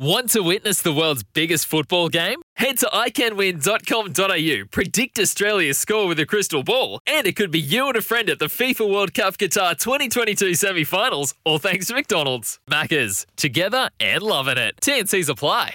[0.00, 2.40] Want to witness the world's biggest football game?
[2.56, 7.86] Head to iCanWin.com.au, predict Australia's score with a crystal ball, and it could be you
[7.86, 11.94] and a friend at the FIFA World Cup Qatar 2022 semi finals, all thanks to
[11.94, 12.58] McDonald's.
[12.66, 14.74] Maccas, together and loving it.
[14.80, 15.74] TNC's apply.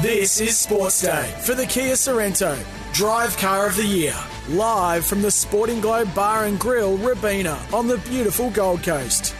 [0.00, 2.56] This is Sports Day for the Kia Sorento,
[2.92, 4.14] Drive Car of the Year.
[4.48, 9.34] Live from the Sporting Globe Bar and Grill, Robina, on the beautiful Gold Coast.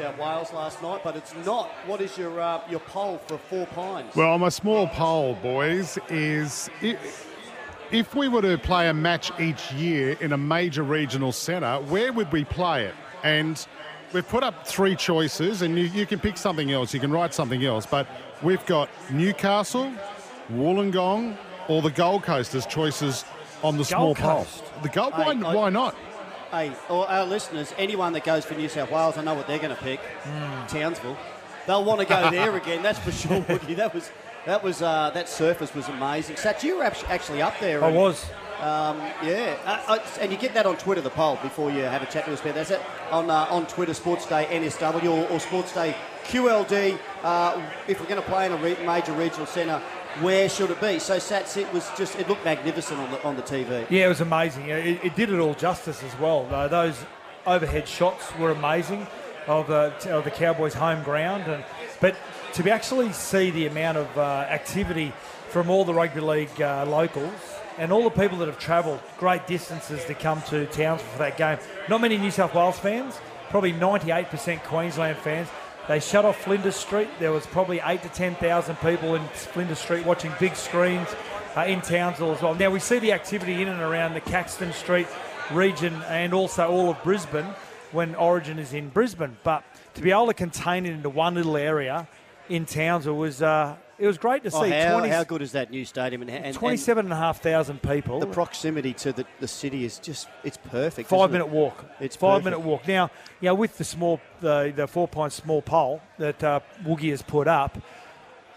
[0.00, 1.68] South Wales last night, but it's not.
[1.86, 4.16] What is your uh, your poll for Four Pines?
[4.16, 6.96] Well, my small poll, boys, is i-
[7.90, 12.14] if we were to play a match each year in a major regional centre, where
[12.14, 12.94] would we play it?
[13.24, 13.64] And
[14.14, 17.34] we've put up three choices, and you, you can pick something else, you can write
[17.34, 18.06] something else, but
[18.42, 19.92] we've got Newcastle,
[20.50, 21.36] Wollongong,
[21.68, 23.26] or the Gold Coast as choices
[23.62, 24.44] on the small poll.
[24.44, 24.62] Coast.
[24.82, 25.94] The Gold, why, Hey, I- why not?
[26.50, 29.58] Hey, or our listeners, anyone that goes for New South Wales, I know what they're
[29.60, 30.00] going to pick.
[30.68, 31.16] Townsville.
[31.66, 32.82] They'll want to go there again.
[32.82, 33.76] That's for sure, Woogie.
[33.76, 34.10] That was
[34.46, 36.36] that was uh, that surface was amazing.
[36.36, 37.84] Sat, you were actually up there.
[37.84, 38.24] I and- was.
[38.60, 42.02] Um, yeah, uh, uh, and you get that on Twitter, the poll, before you have
[42.02, 42.68] a chat to us about that.
[42.68, 46.98] That's it on uh, on Twitter, Sports Day NSW or, or Sports Day QLD.
[47.22, 49.80] Uh, if we're going to play in a re- major regional centre,
[50.20, 50.98] where should it be?
[50.98, 53.86] So Sats, it was just it looked magnificent on the on the TV.
[53.90, 54.68] Yeah, it was amazing.
[54.68, 56.46] It, it did it all justice as well.
[56.50, 57.04] Uh, those
[57.46, 59.06] overhead shots were amazing
[59.46, 61.64] of the, of the Cowboys' home ground, and
[62.00, 62.16] but
[62.54, 65.12] to be actually see the amount of uh, activity
[65.48, 67.32] from all the rugby league uh, locals
[67.78, 71.36] and all the people that have travelled great distances to come to Townsville for that
[71.36, 71.58] game.
[71.88, 75.48] Not many New South Wales fans, probably 98% Queensland fans.
[75.88, 77.08] They shut off Flinders Street.
[77.18, 81.08] There was probably eight to ten thousand people in Flinders Street watching big screens
[81.56, 82.54] uh, in Townsville as well.
[82.54, 85.08] Now we see the activity in and around the Caxton Street
[85.50, 87.46] region and also all of Brisbane
[87.90, 89.36] when Origin is in Brisbane.
[89.42, 89.64] But
[89.94, 92.08] to be able to contain it into one little area
[92.48, 94.56] in Townsville was uh, it was great to see.
[94.56, 96.22] Oh, how, 20 how good is that new stadium?
[96.22, 98.18] And, and, and 27,500 people.
[98.18, 101.08] the proximity to the, the city is just it's perfect.
[101.10, 101.50] Five minute it?
[101.50, 101.84] walk.
[102.00, 102.44] It's five perfect.
[102.44, 102.88] minute walk.
[102.88, 103.10] Now,
[103.40, 107.46] yeah, with the small, the the four point small poll that uh, Woogie has put
[107.46, 107.78] up,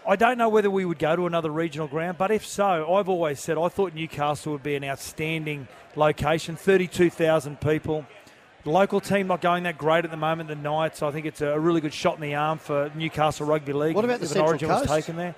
[0.06, 3.08] I don't know whether we would go to another regional ground, but if so, I've
[3.08, 6.56] always said I thought Newcastle would be an outstanding location.
[6.56, 8.06] Thirty-two thousand people.
[8.64, 10.48] The local team not going that great at the moment.
[10.48, 13.74] The Knights, I think it's a really good shot in the arm for Newcastle Rugby
[13.74, 13.94] League.
[13.94, 14.92] What about the Central Origin was Coast?
[14.92, 15.34] taken there.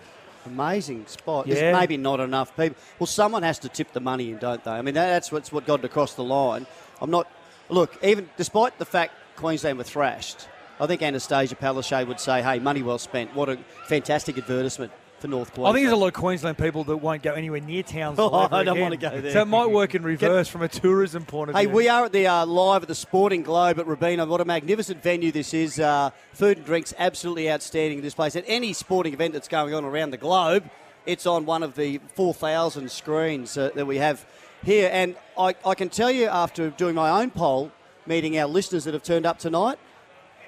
[0.46, 1.48] Amazing spot.
[1.48, 1.54] Yeah.
[1.54, 2.78] There's maybe not enough people.
[3.00, 4.70] Well, someone has to tip the money in, don't they?
[4.70, 6.66] I mean, that's what's what got it across the line.
[7.02, 7.28] I'm not.
[7.68, 10.46] Look, even despite the fact Queensland were thrashed,
[10.78, 13.34] I think Annastacia Palaszczuk would say, "Hey, money well spent.
[13.34, 15.68] What a fantastic advertisement for North Queensland.
[15.68, 18.30] I think there's a lot of Queensland people that won't go anywhere near Townsville.
[18.34, 18.82] Oh, I don't again.
[18.82, 19.32] wanna go there.
[19.32, 21.70] So it might work in reverse from a tourism point of Hey, view.
[21.70, 24.26] Hey, we are at the uh, live at the Sporting Globe at Robina.
[24.26, 25.80] What a magnificent venue this is.
[25.80, 28.36] Uh, food and drinks absolutely outstanding in this place.
[28.36, 30.68] At any sporting event that's going on around the globe,
[31.06, 34.26] it's on one of the 4,000 screens uh, that we have
[34.64, 34.90] here.
[34.92, 37.70] And I, I can tell you, after doing my own poll,
[38.06, 39.78] meeting our listeners that have turned up tonight,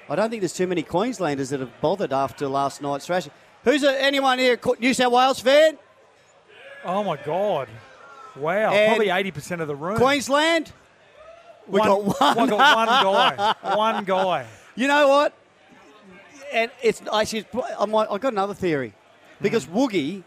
[0.09, 3.31] I don't think there's too many Queenslanders that have bothered after last night's thrashing.
[3.63, 5.77] Who's a, anyone here, a New South Wales fan?
[6.85, 7.67] Oh my God!
[8.35, 9.97] Wow, And probably eighty percent of the room.
[9.97, 10.71] Queensland?
[11.67, 12.43] We one, got one.
[12.43, 12.87] we got one
[13.67, 13.75] guy.
[13.75, 14.45] One guy.
[14.75, 15.33] You know what?
[16.51, 17.45] And it's actually,
[17.77, 18.93] I might, I've got another theory.
[19.41, 19.77] Because Hmm.
[19.77, 20.23] Woogie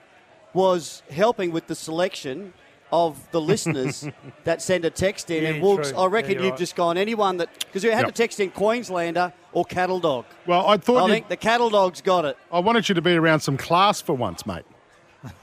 [0.54, 2.52] was helping with the selection
[2.92, 4.06] of the listeners
[4.44, 5.42] that send a text in.
[5.42, 5.96] Yeah, and.
[5.96, 6.58] I reckon Yeah, you've right.
[6.58, 8.08] just gone anyone that, because you had Yep.
[8.08, 10.26] to text in Queenslander or Cattle Dog.
[10.46, 12.36] Well, I thought I you, think the Cattle Dog's got it.
[12.52, 14.64] I wanted you to be around some class for once, mate.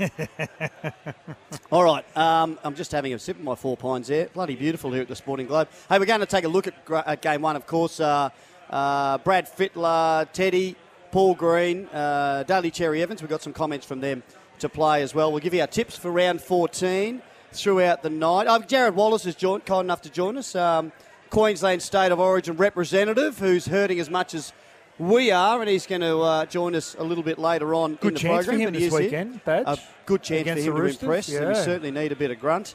[1.72, 4.26] All right, um, I'm just having a sip of my four pines there.
[4.34, 5.68] Bloody beautiful here at the Sporting Globe.
[5.88, 6.74] Hey, we're going to take a look at,
[7.06, 8.00] at game one, of course.
[8.00, 8.30] Uh,
[8.70, 10.76] uh, Brad Fittler, Teddy,
[11.12, 13.22] Paul Green, uh, Daly Cherry Evans.
[13.22, 14.22] We've got some comments from them
[14.58, 15.30] to play as well.
[15.30, 17.22] We'll give you our tips for round 14
[17.52, 18.46] throughout the night.
[18.48, 20.54] Oh, Jarrod Wallace is joined, kind enough to join us.
[20.54, 20.92] Um,
[21.30, 24.52] Queensland State of Origin representative who's hurting as much as
[24.98, 28.08] we are, and he's going to uh, join us a little bit later on Good
[28.08, 28.60] in the chance for program.
[28.68, 31.26] him but he this weekend, Badge, A good chance for him to Roosters, impress.
[31.26, 32.74] So we certainly need a bit of grunt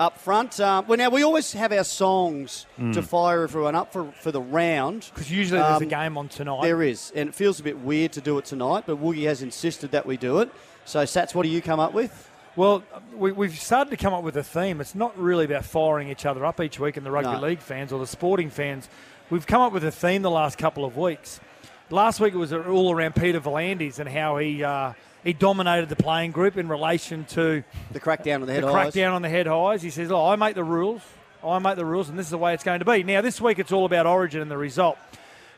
[0.00, 0.58] up front.
[0.58, 4.40] Um, well, now we always have our songs to fire everyone up for, for the
[4.40, 5.08] round.
[5.14, 6.62] Because usually there's a Um, game on tonight.
[6.62, 9.42] There is, and it feels a bit weird to do it tonight, but Woogie has
[9.42, 10.50] insisted that we do it.
[10.84, 12.28] So, Sats, what do you come up with?
[12.54, 12.82] Well,
[13.16, 14.80] we, we've started to come up with a theme.
[14.80, 17.40] It's not really about firing each other up each week in the rugby No.
[17.40, 18.88] league fans or the sporting fans.
[19.30, 21.40] We've come up with a theme the last couple of weeks.
[21.88, 24.92] Last week it was all around Peter V'landys and how he uh,
[25.24, 27.62] he dominated the playing group in relation to
[27.92, 28.92] The crackdown on the head the highs.
[28.94, 29.82] crackdown on the head highs.
[29.82, 31.00] He says, "Oh, I make the rules.
[31.44, 33.40] I make the rules, and this is the way it's going to be." Now, this
[33.40, 34.98] week it's all about Origin and the result.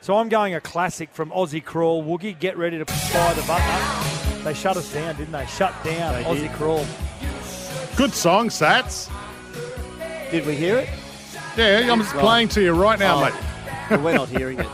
[0.01, 2.05] So I'm going a classic from Aussie Crawl.
[2.05, 4.14] Woogie, get ready to fire the button.
[4.45, 5.47] They shut us down, didn't they?
[5.47, 6.53] Shut down They Aussie did.
[6.53, 6.85] Crawl.
[7.97, 9.11] Good song, Sats.
[10.31, 10.89] Did we hear it?
[11.57, 13.25] Yeah, I'm just playing to you right now, Oh.
[13.25, 14.01] mate.
[14.03, 14.67] We're not hearing it.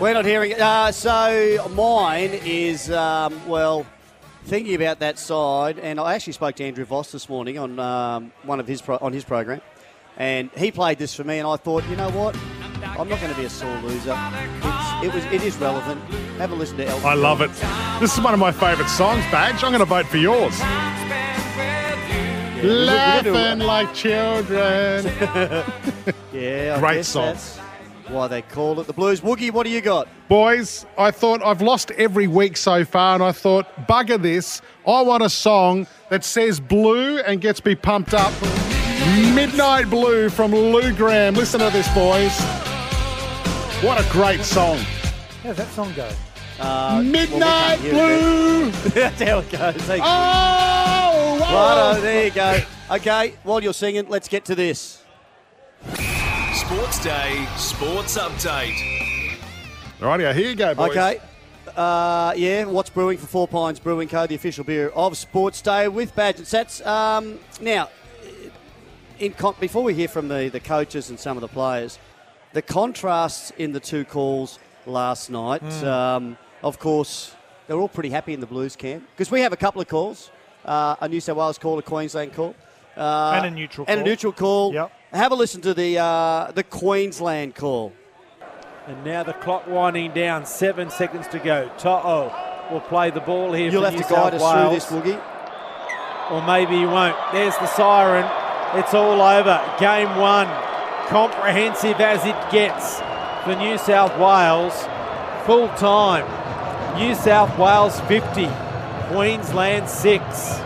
[0.00, 0.60] We're not hearing it.
[0.60, 3.84] Uh, so mine is um, well,
[4.44, 8.32] thinking about that side, and I actually spoke to Andrew Voss this morning on um,
[8.44, 9.60] one of his pro- on his program,
[10.16, 12.36] and he played this for me, and I thought, you know what,
[12.98, 14.16] I'm not going to be a sore loser.
[14.16, 16.00] It's, it was it is relevant.
[16.38, 17.06] Have a listen to Elton.
[17.06, 17.50] I love it.
[18.00, 19.62] This is one of my favourite songs, Badge.
[19.62, 20.58] I'm going to vote for yours.
[22.62, 25.04] Laughing like children.
[26.32, 27.24] Yeah, I Great song.
[27.26, 27.56] that's
[28.08, 29.22] why they call it the Blues.
[29.22, 30.06] Woogie, what do you got?
[30.28, 34.60] Boys, I thought I've lost every week so far, and I thought, bugger this.
[34.86, 38.34] I want a song that says blue and gets me pumped up.
[39.34, 41.32] Midnight Blue from Lou Gramm.
[41.34, 42.36] Listen to this, boys.
[43.82, 44.78] What a great song.
[45.42, 46.10] How's that song go?
[46.58, 48.70] Uh, Midnight hear it, Blue.
[48.90, 49.74] That's how it goes.
[49.82, 50.08] Thank you.
[50.08, 51.90] Oh, wow.
[51.92, 52.58] Righto, there you go.
[52.90, 55.02] Okay, while you're singing, let's get to this.
[56.54, 59.36] Sports Day Sports Update.
[60.00, 60.90] Rightio, here you go, boys.
[60.92, 61.20] Okay.
[61.76, 65.88] Uh, yeah, what's brewing for Four Pines Brewing Co., the official beer of Sports Day
[65.88, 66.84] with Badge and Sats.
[66.86, 67.90] Um, now,
[69.18, 71.98] in con- before we hear from the, the coaches and some of the players,
[72.56, 77.34] the contrasts in the two calls last night, um, of course,
[77.66, 80.30] they're all pretty happy in the Blues camp because we have a couple of calls
[80.64, 82.54] uh, a New South Wales call, a Queensland call.
[82.96, 84.08] Uh, And a neutral And a call.
[84.10, 84.72] neutral call.
[84.72, 84.92] Yep.
[85.12, 87.92] Have a listen to the, uh, the Queensland call.
[88.86, 90.46] And now the clock winding down.
[90.46, 91.70] Seven seconds to go.
[91.76, 92.32] To'o
[92.70, 95.14] will play the ball here You'll for have New to guide South us through this,
[95.16, 96.32] Woogie.
[96.32, 97.16] Or maybe you won't.
[97.32, 98.24] There's the siren.
[98.80, 99.60] It's all over.
[99.78, 100.48] Game one.
[101.08, 102.98] Comprehensive as it gets
[103.44, 104.74] for New South Wales.
[105.46, 106.26] Full time.
[106.98, 108.48] New South Wales 50.
[109.14, 110.64] Queensland 6.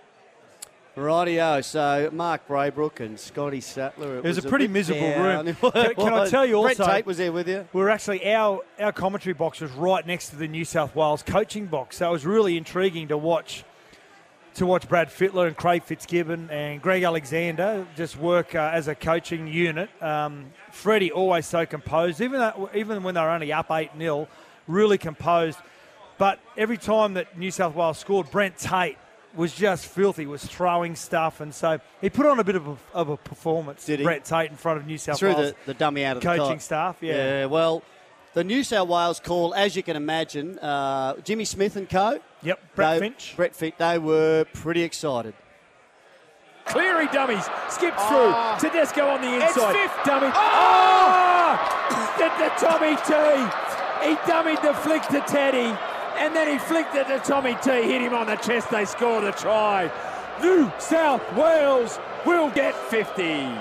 [0.97, 1.63] Rightio.
[1.63, 4.17] So Mark Braybrook and Scotty Sattler.
[4.17, 5.47] It was a pretty bit miserable down.
[5.47, 5.55] room.
[5.73, 6.75] Can- can I tell you also?
[6.75, 7.69] Brent Tate was there with you.
[7.73, 11.23] We were actually our our commentary box was right next to the New South Wales
[11.23, 13.65] coaching box, so it was really intriguing to watch
[14.55, 18.95] to watch Brad Fittler and Craig Fitzgibbon and Greg Alexander just work uh, as a
[18.95, 19.91] coaching unit.
[20.03, 24.29] Um, Freddie always so composed, even though, even when they were only up eight 0
[24.67, 25.59] really composed.
[26.19, 28.99] But every time that New South Wales scored, Brent Tate
[29.35, 32.77] was just filthy, was throwing stuff, and so he put on a bit of a,
[32.93, 33.87] of a performance.
[33.87, 34.05] Did he?
[34.05, 36.57] Brent Tate in front of New South Wales the, the dummy out of the coaching
[36.57, 36.63] cot.
[36.63, 36.97] staff.
[37.01, 37.15] Yeah.
[37.15, 37.83] Yeah, well,
[38.35, 42.21] the New South Wales call, as you can imagine, uh, Jimmy Smith and co.
[42.43, 42.61] Yep.
[42.75, 43.35] Brett they, Finch.
[43.37, 45.35] Brett Finch, they were pretty excited.
[46.67, 48.31] Cleary dummies, skips through.
[48.33, 48.57] Ah.
[48.61, 49.73] Tedesco on the It's inside.
[49.75, 50.05] fifth.
[50.05, 50.29] Dummy.
[50.29, 50.35] Ah.
[50.35, 51.87] Ah.
[51.91, 52.17] Oh!
[52.19, 54.09] the, the Tommy T.
[54.09, 55.77] He dummied the flick to Teddy,
[56.17, 57.71] and then he flicked it to Tommy T.
[57.71, 58.71] Hit him on the chest.
[58.71, 59.91] They scored a try.
[60.41, 63.61] New South Wales will get 50.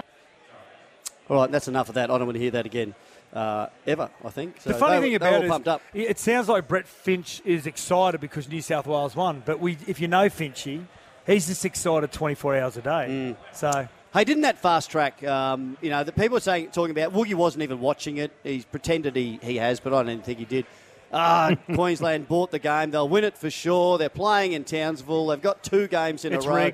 [1.29, 2.09] All right, that's enough of that.
[2.09, 2.95] I don't want to hear that again
[3.33, 4.61] uh, ever, I think.
[4.61, 5.81] So the funny they- thing about it is, up.
[5.93, 9.43] it sounds like Brett Finch is excited because New South Wales won.
[9.45, 10.85] But we, if you know Finchy,
[11.25, 12.89] he's just excited 24 hours a day.
[12.89, 13.35] Mm.
[13.53, 15.23] So Hey, didn't that fast track?
[15.23, 18.31] Um, you know, the people are saying talking about Woogie wasn't even watching it.
[18.43, 20.65] He's pretended he, he has, but I don't think he did.
[21.13, 22.89] Ah, Queensland bought the game.
[22.89, 23.99] They'll win it for sure.
[23.99, 25.27] They're playing in Townsville.
[25.27, 26.71] They've got two games in It's a row.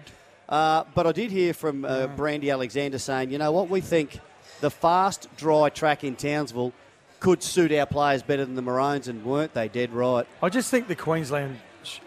[0.47, 4.17] Uh, but I did hear from uh, Brandy Alexander saying, you know what, we think
[4.65, 6.73] the fast, dry track in Townsville
[7.19, 10.25] could suit our players better than the Maroons, and weren't they dead right?
[10.41, 11.59] I just think the Queensland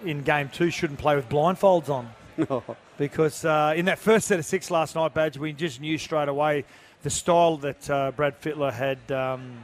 [0.05, 2.11] in game two shouldn't play with blindfolds on.
[2.99, 6.29] because uh, in that first set of six last night, Badge, we just knew straight
[6.29, 6.65] away
[7.05, 9.63] the style that uh, Brad Fittler had, um,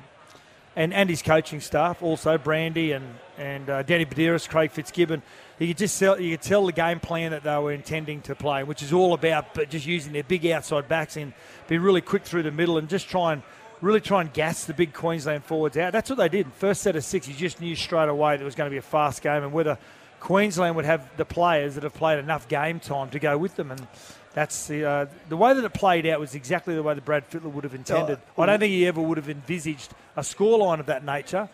[0.76, 3.04] and and his coaching staff, also Brandy and
[3.38, 5.22] and uh, Danny Buderus, Craig Fitzgibbon.
[5.58, 8.34] You could just tell, you could tell the game plan that they were intending to
[8.34, 11.32] play, which is all about but just using their big outside backs and
[11.68, 13.42] be really quick through the middle and just try and
[13.80, 15.92] really try and gas the big Queensland forwards out.
[15.92, 16.52] That's what they did.
[16.54, 18.78] First set of six, you just knew straight away that it was going to be
[18.78, 19.78] a fast game and whether
[20.20, 23.70] Queensland would have the players that have played enough game time to go with them.
[23.70, 23.86] And
[24.34, 27.30] That's the uh, the way that it played out was exactly the way that Brad
[27.30, 28.18] Fittler would have intended.
[28.36, 31.48] Oh, I don't think he ever would have envisaged a scoreline of that nature,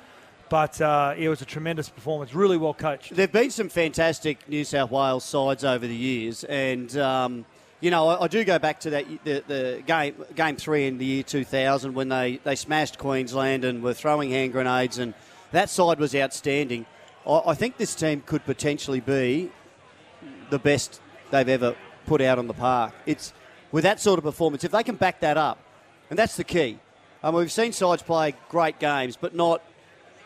[0.49, 2.35] but uh, it was a tremendous performance.
[2.35, 3.15] Really well coached.
[3.15, 7.45] There've been some fantastic New South Wales sides over the years, and um,
[7.81, 10.97] you know I, I do go back to that the, the game game three in
[10.97, 15.13] the year 2000 when they, they smashed Queensland and were throwing hand grenades, and
[15.53, 16.87] that side was outstanding.
[17.27, 19.51] I, I think this team could potentially be
[20.49, 21.77] the best they've ever
[22.07, 22.93] put out on the park.
[23.07, 23.33] It's
[23.73, 25.59] with that sort of performance, if they can back that up,
[26.09, 26.79] and that's the key.
[27.23, 29.63] Um, we've seen sides play great games, but not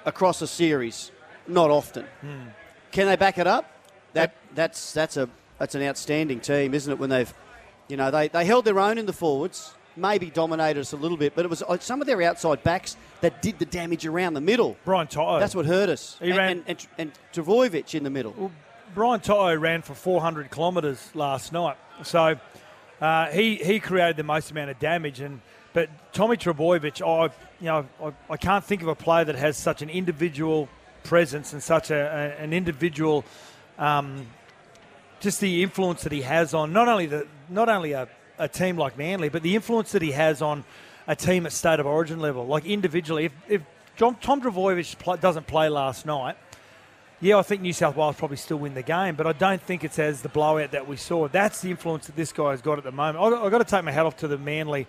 [0.04, 1.11] across a series,
[1.47, 2.07] not often.
[2.93, 3.71] Can they back it up?
[4.12, 5.28] That that's that's a
[5.59, 6.99] that's an outstanding team, isn't it?
[6.99, 7.33] When they've,
[7.88, 11.16] you know, they, they held their own in the forwards, maybe dominated us a little
[11.16, 14.35] bit, but it was uh, some of their outside backs that did the damage around
[14.35, 14.76] the middle.
[14.85, 15.40] Brian To'o.
[15.40, 16.16] That's what hurt us.
[16.21, 18.52] He and, ran- and, and, and Trbojevic in the middle.
[18.95, 22.39] Brian To'o ran for 400 kilometres last night, so
[23.01, 25.21] uh, he he created the most amount of damage.
[25.21, 25.41] And
[25.73, 27.25] but Tommy Trbojevic, I
[27.61, 30.69] you know I, I can't think of a player that has such an individual
[31.03, 31.97] presence and such a,
[32.39, 33.25] a- an individual.
[33.79, 34.27] Um,
[35.21, 38.09] just the influence that he has on not only the not only a,
[38.39, 40.65] a team like Manly, but the influence that he has on
[41.07, 42.47] a team at state of origin level.
[42.47, 43.63] Like individually, if, if
[43.97, 46.37] John, Tom Trbojevic pl- doesn't play last night,
[47.25, 49.83] yeah, I think New South Wales probably still win the game, but I don't think
[49.83, 51.26] it's as the blowout that we saw.
[51.26, 53.25] That's the influence that this guy has got at the moment.
[53.25, 54.87] I've, got to take my hat off to the Manly,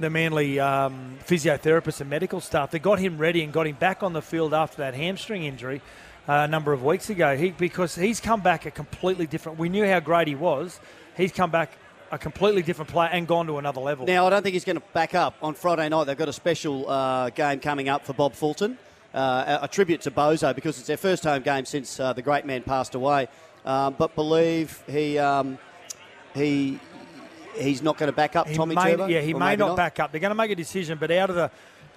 [0.00, 2.70] the Manly um, physiotherapists and medical staff.
[2.70, 5.82] They got him ready and got him back on the field after that hamstring injury
[6.26, 7.36] uh, a number of weeks ago.
[7.36, 9.58] He because he's come back a completely different.
[9.58, 10.80] We knew how great he was.
[11.18, 11.72] He's come back
[12.10, 14.06] a completely different player and gone to another level.
[14.06, 16.04] Now, I don't think he's going to back up on Friday night.
[16.04, 18.78] They've got a special uh, game coming up for Bob Fulton,
[19.14, 22.46] uh, a, tribute to Bozo because it's their first home game since uh, the great
[22.46, 23.28] man passed away.
[23.64, 25.58] Um, but believe he um,
[26.34, 26.78] he
[27.56, 29.06] he's not going to back up He Tommy may, Turbo.
[29.06, 30.12] Yeah, he may maybe not, back up.
[30.12, 31.50] They're going to make a decision, but out of the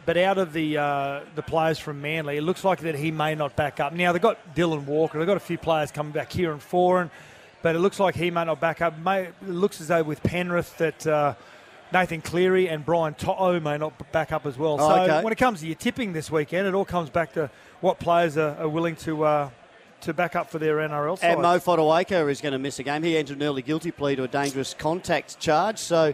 [0.05, 3.33] but out of the uh, the players from Manly, it looks like that he may
[3.35, 3.93] not back up.
[3.93, 7.09] Now they've got Dylan Walker, they've got a few players coming back here and foreign,
[7.61, 8.97] but it looks like he may not back up.
[8.99, 11.35] May, it looks as though with Penrith that.
[11.95, 14.73] Nathan Cleary and Brian To'o may not back up as well.
[14.81, 15.23] Oh, so okay.
[15.23, 17.49] when it comes to your tipping this weekend, it all comes back to
[17.79, 19.49] what players are, are willing to uh,
[20.01, 21.31] to back up for their NRL side.
[21.31, 23.01] And Mo Fotuaika is going to miss a game.
[23.01, 26.13] He entered an early guilty plea to a dangerous contact charge, so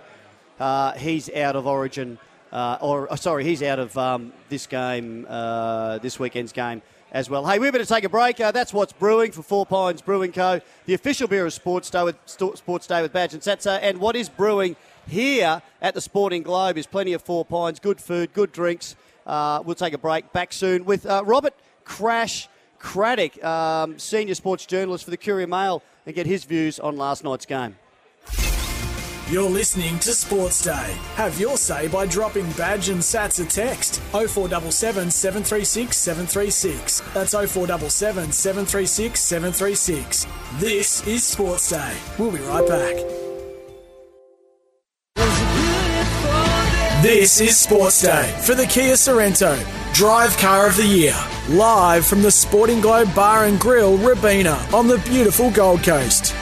[0.59, 2.19] uh, he's out of Origin.
[2.51, 7.27] Uh, or oh, sorry, he's out of um, this game, uh, this weekend's game as
[7.27, 7.43] well.
[7.43, 8.39] Hey, we're better take a break.
[8.39, 10.61] Uh, that's what's brewing for Four Pines Brewing Co.
[10.85, 13.79] The official beer of Sports Day with Sports Day with Badge and Satsa.
[13.81, 14.75] And what is brewing
[15.07, 18.95] here at the Sporting Globe is plenty of Four Pines, good food, good drinks.
[19.25, 20.31] Uh, we'll take a break.
[20.33, 21.53] Back soon with uh, Robert
[21.83, 22.47] Crash
[22.79, 27.23] Craddock, um, senior sports journalist for the Courier Mail, and get his views on last
[27.23, 27.77] night's game.
[29.31, 30.93] You're listening to Sports Day.
[31.15, 36.99] Have your say by dropping Badge and Sats a text 0477 736 736.
[37.13, 40.27] That's 0477 736 736.
[40.55, 41.95] This is Sports Day.
[42.17, 43.30] We'll be right back.
[47.01, 49.57] This is Sports Day for the Kia Sorento,
[49.91, 51.15] Drive Car of the Year.
[51.49, 56.35] Live from the Sporting Globe Bar and Grill, Robina, on the beautiful Gold Coast.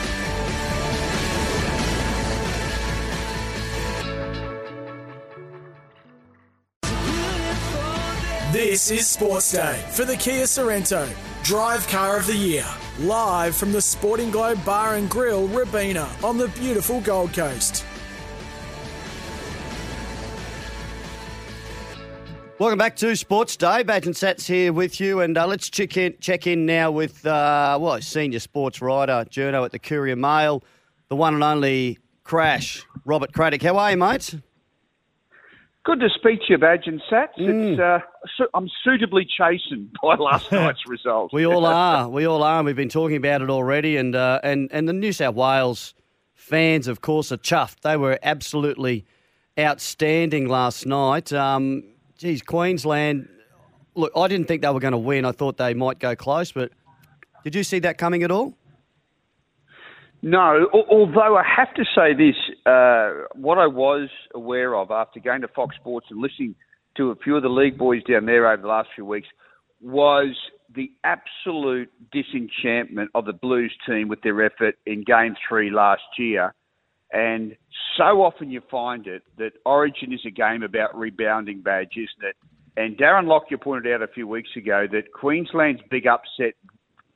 [8.52, 11.08] This is Sports Day for the Kia Sorento,
[11.42, 12.66] Drive Car of the Year.
[13.00, 17.86] Live from the Sporting Globe Bar and Grill, Robina, on the beautiful Gold Coast.
[22.60, 23.84] Welcome back to Sports Day.
[23.84, 27.26] Badge and Sats here with you, and uh, let's check in, check in now with
[27.26, 30.62] uh, well, senior sports writer, journo at the Courier Mail,
[31.08, 33.62] the one and only Crash, Robert Craddock.
[33.62, 34.36] How are you, mate?
[35.86, 37.30] Good to speak to you, Badge and Sats.
[37.38, 38.00] It's, uh,
[38.54, 41.32] I'm suitably chastened by last night's result.
[41.32, 42.10] We all are.
[42.10, 42.62] We all are.
[42.62, 45.94] We've been talking about it already, and uh, and and the New South Wales
[46.34, 47.84] fans, of course, are chuffed.
[47.84, 49.06] They were absolutely
[49.58, 51.32] outstanding last night.
[51.32, 51.84] Um,
[52.20, 53.28] geez, Queensland.
[53.96, 55.26] Look, I didn't think they were going to win.
[55.26, 56.72] I thought they might go close, but
[57.44, 58.54] did you see that coming at all?
[60.22, 62.36] No, although I have to say this,
[62.66, 66.56] uh, what I was aware of after going to Fox Sports and listening
[66.98, 69.30] to a few of the league boys down there over the last few weeks
[69.82, 70.36] was
[70.76, 76.54] the absolute disenchantment of the Blues team with their effort in Game 3 last year.
[77.12, 77.56] And
[77.98, 82.36] so often you find it that Origin is a game about rebounding badge, isn't it?
[82.78, 86.54] And Darren Lockyer pointed out a few weeks ago that Queensland's big upset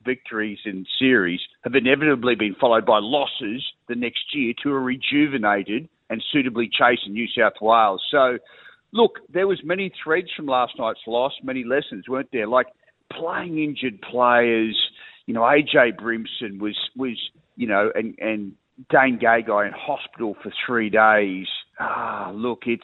[0.04, 5.88] victories in series have inevitably been followed by losses the next year to a rejuvenated
[6.10, 8.02] and suitably chastened New South Wales.
[8.10, 8.38] So,
[8.92, 12.46] look, there was many threads from last night's loss, many lessons, weren't there?
[12.46, 12.66] Like
[13.12, 14.78] playing injured players.
[15.26, 17.18] You know, AJ Brimson was was
[17.56, 18.52] you know, and and
[18.90, 21.46] Dane Gagai in hospital for three days.
[21.78, 22.82] Ah, look, it's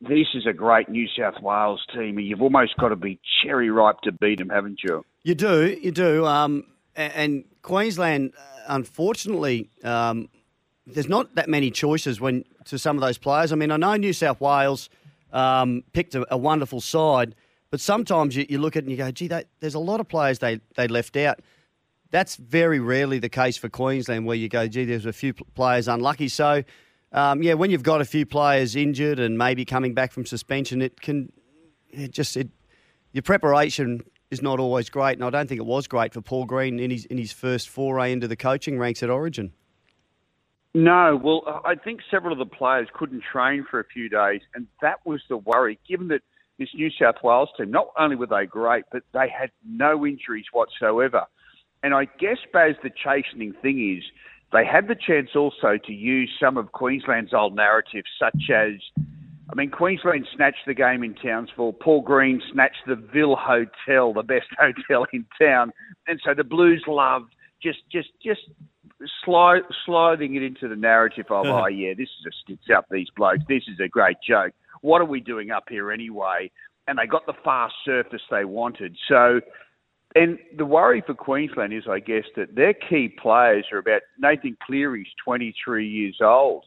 [0.00, 4.00] this is a great New South Wales team, you've almost got to be cherry ripe
[4.02, 5.04] to beat them, haven't you?
[5.22, 6.26] You do, you do.
[6.26, 8.32] Um, and, and Queensland,
[8.68, 10.28] unfortunately, um,
[10.86, 13.52] there's not that many choices when to some of those players.
[13.52, 14.90] I mean, I know New South Wales
[15.32, 17.34] um, picked a, a, wonderful side,
[17.70, 20.00] but sometimes you, you, look at it and you go, gee, they, there's a lot
[20.00, 21.40] of players they, they left out.
[22.10, 25.88] That's very rarely the case for Queensland, where you go, gee, there's a few players
[25.88, 26.28] unlucky.
[26.28, 26.62] So
[27.12, 30.82] um, yeah, when you've got a few players injured and maybe coming back from suspension,
[30.82, 31.32] it can
[31.90, 32.48] it just it,
[33.12, 36.46] your preparation is not always great, and I don't think it was great for Paul
[36.46, 39.52] Green in his in his first foray into the coaching ranks at Origin.
[40.74, 44.66] No, well, I think several of the players couldn't train for a few days, and
[44.82, 45.78] that was the worry.
[45.88, 46.20] Given that
[46.58, 50.46] this New South Wales team, not only were they great, but they had no injuries
[50.52, 51.22] whatsoever.
[51.82, 54.04] And I guess, Baz, the chastening thing is
[54.52, 58.74] they had the chance also to use some of Queensland's old narratives, such as,
[59.50, 61.74] I mean, Queensland snatched the game in Townsville.
[61.74, 65.72] Paul Green snatched the Ville Hotel, the best hotel in town,
[66.06, 68.40] and so the Blues loved just, just, just
[69.24, 73.08] slide, sliding it into the narrative of, oh yeah, this is a stitch up these
[73.16, 73.42] blokes.
[73.48, 74.52] This is a great joke.
[74.82, 76.50] What are we doing up here anyway?
[76.88, 78.96] And they got the fast surface they wanted.
[79.08, 79.40] So
[80.16, 84.56] and the worry for Queensland is, I guess, that their key players are about Nathan
[84.66, 86.64] Cleary's 23 years old.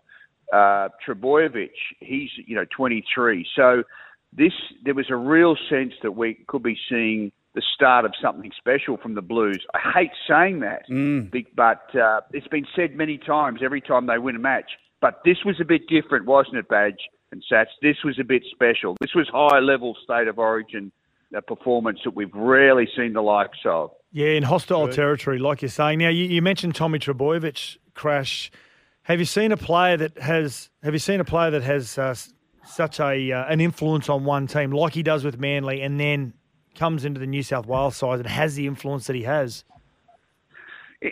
[0.54, 3.46] Uh, Trbojevic, he's you know 23.
[3.56, 3.84] So
[4.32, 4.54] this
[4.86, 8.98] there was a real sense that we could be seeing the start of something special
[8.98, 9.66] from the Blues.
[9.74, 11.32] I hate saying that, mm.
[11.56, 14.72] but uh, it's been said many times every time they win a match.
[15.02, 17.00] But this was a bit different, wasn't it, Badge
[17.32, 17.68] and Sats?
[17.82, 18.96] This was a bit special.
[19.02, 20.92] This was high level state of origin
[21.34, 23.92] a performance that we've rarely seen the likes of.
[24.12, 24.96] Yeah, in hostile Good.
[24.96, 26.00] territory, like you're saying.
[26.00, 28.52] Now, you, you mentioned Tommy Trbojevic crash.
[29.04, 30.70] Have you seen a player that has?
[30.84, 32.16] Have you seen a player that has uh,
[32.66, 36.34] such a uh, an influence on one team, like he does with Manly, and then
[36.76, 39.64] comes into the New South Wales side and has the influence that he has?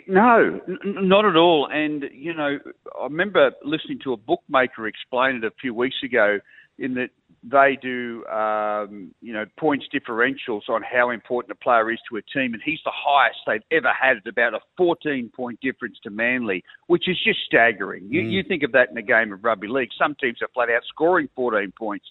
[0.06, 1.68] No, n- not at all.
[1.70, 2.58] And you know,
[2.98, 6.38] I remember listening to a bookmaker explain it a few weeks ago.
[6.80, 7.10] In that
[7.42, 12.22] they do, um, you know, points differentials on how important a player is to a
[12.22, 16.10] team, and he's the highest they've ever had at about a 14 point difference to
[16.10, 18.08] Manly, which is just staggering.
[18.10, 18.30] You, mm.
[18.30, 19.90] you think of that in a game of rugby league.
[19.98, 22.06] Some teams are flat out scoring 14 points.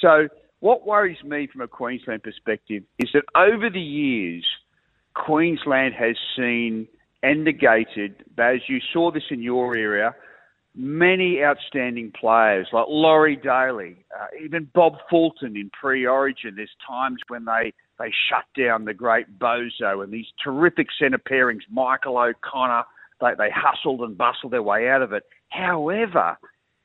[0.00, 0.28] So,
[0.60, 4.44] what worries me from a Queensland perspective is that over the years,
[5.14, 6.88] Queensland has seen
[7.22, 10.14] and negated, as you saw this in your area,
[10.74, 16.54] many outstanding players like Laurie Daley, uh, even Bob Fulton in pre-Origin.
[16.56, 21.60] There's times when they they shut down the great Bozo and these terrific centre pairings,
[21.70, 22.84] Michael O'Connor.
[23.20, 25.22] They they hustled and bustled their way out of it.
[25.50, 26.36] However,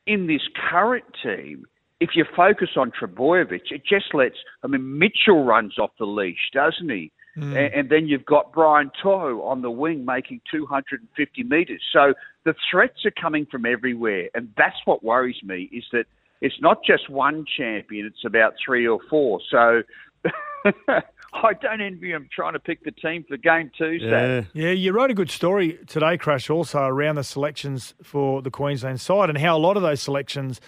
[0.06, 1.66] in this current team,
[2.00, 4.38] if you focus on Trbojevic, it just lets.
[4.64, 7.12] I mean, Mitchell runs off the leash, doesn't he?
[7.38, 7.44] Mm.
[7.44, 11.82] And, and, then you've got Brian To'o on the wing making 250 metres.
[11.94, 12.14] So
[12.44, 14.30] the threats are coming from everywhere.
[14.34, 16.06] And that's what worries me is that
[16.42, 19.40] it's not just one champion, it's about three or four.
[19.50, 19.84] So
[21.34, 23.92] I don't envy him trying to pick the team for game two.
[24.02, 24.44] Yeah.
[24.54, 29.02] yeah, you wrote a good story today, Crash, also around the selections for the Queensland
[29.02, 30.60] side and how a lot of those selections,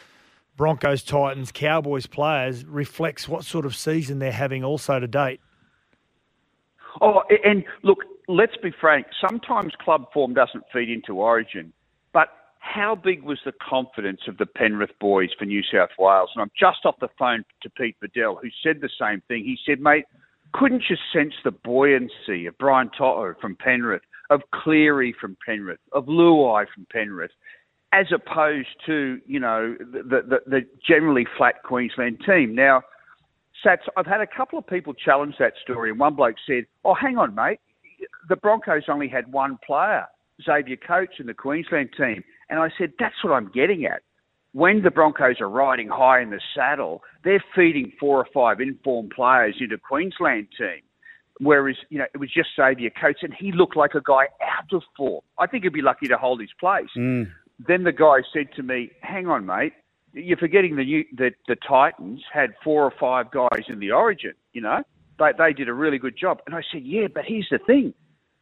[0.55, 5.41] Broncos, Titans, Cowboys players, reflects what sort of season they're having also to date.
[6.99, 9.07] Oh, and look, let's be frank.
[9.25, 11.71] Sometimes club form doesn't feed into Origin,
[12.11, 16.29] but how big was the confidence of the Penrith boys for New South Wales?
[16.35, 19.43] And I'm just off the phone to Pete Badel, who said the same thing.
[19.43, 20.05] He said, mate,
[20.53, 26.05] couldn't you sense the buoyancy of Brian To'o from Penrith, of Cleary from Penrith, of
[26.05, 27.31] Luai from Penrith,
[27.93, 32.53] as opposed to, you know, the, the, the generally flat Queensland team?
[32.53, 32.83] Now,
[33.63, 36.93] Sats, I've had a couple of people challenge that story, and one bloke said, "Oh,
[36.93, 37.59] hang on, mate.
[38.29, 40.07] The Broncos only had one player,
[40.41, 44.01] Xavier Coates, in the Queensland team." And I said, "That's what I'm getting at.
[44.53, 49.11] When the Broncos are riding high in the saddle, they're feeding four or five informed
[49.11, 50.81] players into Queensland team."
[51.39, 54.71] Whereas, you know, it was just Xavier Coates, and he looked like a guy out
[54.73, 55.21] of form.
[55.37, 56.89] I think he'd be lucky to hold his place.
[56.95, 57.31] Mm.
[57.59, 59.73] Then the guy said to me, "Hang on, mate
[60.13, 64.33] you're forgetting the that the Titans had four or five guys in the Origin.
[64.53, 64.83] You know,
[65.19, 66.39] they they did a really good job.
[66.45, 67.93] And I said, yeah, but here's the thing: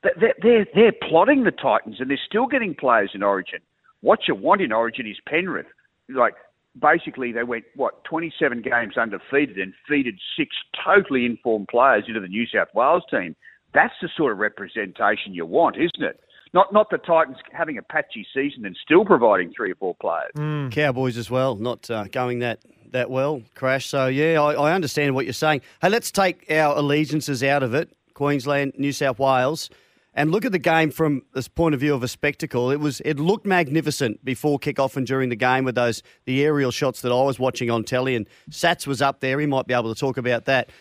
[0.04, 3.60] they're, they're, they're plotting the Titans and they're still getting players in Origin.
[4.02, 5.66] What you want in Origin is Penrith.
[6.08, 6.36] Like,
[6.80, 10.56] basically, they went, what, 27 games undefeated and feeded six
[10.86, 13.36] totally informed players into the New South Wales team.
[13.74, 16.20] That's the sort of representation you want, isn't it?
[16.54, 20.32] Not, not the Titans having a patchy season and still providing three or four players.
[20.36, 20.72] Mm.
[20.72, 22.60] Cowboys as well, not uh, going that
[22.92, 23.86] that well, Crash.
[23.86, 25.62] So, yeah, I, I understand what you're saying.
[25.80, 29.70] Hey, let's take our allegiances out of it Queensland, New South Wales.
[30.14, 32.72] And look at the game from this point of view of a spectacle.
[32.72, 36.72] It was it looked magnificent before kickoff and during the game with those the aerial
[36.72, 38.16] shots that I was watching on telly.
[38.16, 39.40] And Sats was up there.
[39.40, 40.72] He might be able to talk about that.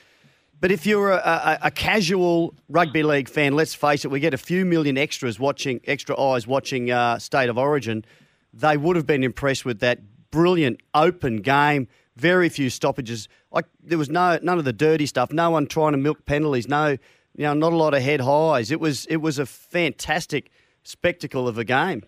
[0.61, 4.35] But if you're a, a, a, casual rugby league fan, let's face it, we get
[4.35, 8.05] a few million extras watching, extra eyes watching uh, State of Origin.
[8.53, 10.01] They would have been impressed with that
[10.33, 11.87] brilliant open game.
[12.17, 13.29] Very few stoppages.
[13.53, 15.33] Like there was no none of the dirty stuff.
[15.33, 16.67] No one trying to milk penalties.
[16.67, 16.99] No, you
[17.45, 18.73] know, not a lot of head highs.
[18.73, 20.51] It was it was a fantastic
[20.83, 22.03] spectacle of a game.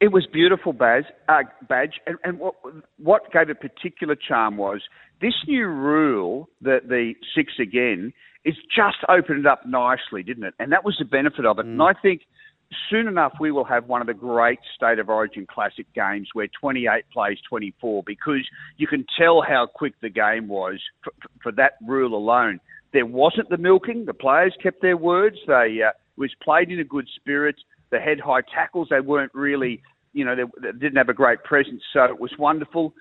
[0.00, 2.54] It was beautiful, Baz, uh, Badge, and, and what
[2.98, 4.82] what gave it particular charm was
[5.20, 8.12] this new rule that the six again
[8.44, 10.54] is just opened it up nicely, didn't it?
[10.58, 11.66] And that was the benefit of it.
[11.66, 11.70] Mm.
[11.70, 12.22] And I think
[12.90, 16.48] soon enough we will have one of the great state of origin classic games where
[16.60, 21.72] 28 plays 24 because you can tell how quick the game was for, for that
[21.86, 22.60] rule alone.
[22.92, 24.04] There wasn't the milking.
[24.06, 25.36] The players kept their words.
[25.46, 27.56] They uh, was played in a good spirit.
[27.90, 31.44] The head high tackles they weren't really, you know, they, they didn't have a great
[31.44, 32.94] presence, so it was wonderful.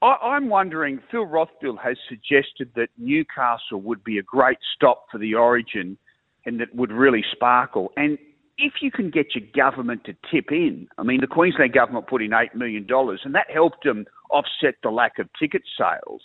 [0.00, 5.18] I, am wondering, Phil Rothfield has suggested that Newcastle would be a great stop for
[5.18, 5.98] the Origin
[6.46, 7.90] and that would really sparkle.
[7.96, 8.16] And
[8.58, 12.22] if you can get your government to tip in, I mean, the Queensland government put
[12.22, 16.22] in $8 million and that helped them offset the lack of ticket sales,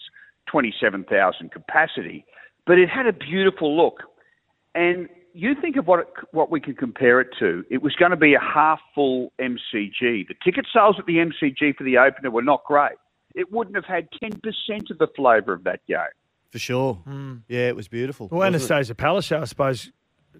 [0.51, 2.25] 27,000 capacity.
[2.67, 4.03] But it had a beautiful look.
[4.75, 7.63] And you think of what it, what we can compare it to.
[7.71, 10.27] It was going to be a half full MCG.
[10.27, 12.93] The ticket sales at the MCG for the opener were not great
[13.35, 15.99] it wouldn't have had 10% of the flavour of that game.
[16.51, 17.01] For sure.
[17.07, 17.41] Mm.
[17.47, 18.27] Yeah, it was beautiful.
[18.31, 19.91] Well, Annastacia Palaszczuk, I suppose,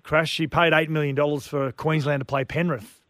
[0.04, 3.02] Crash, she paid $8 million for Queensland to play Penrith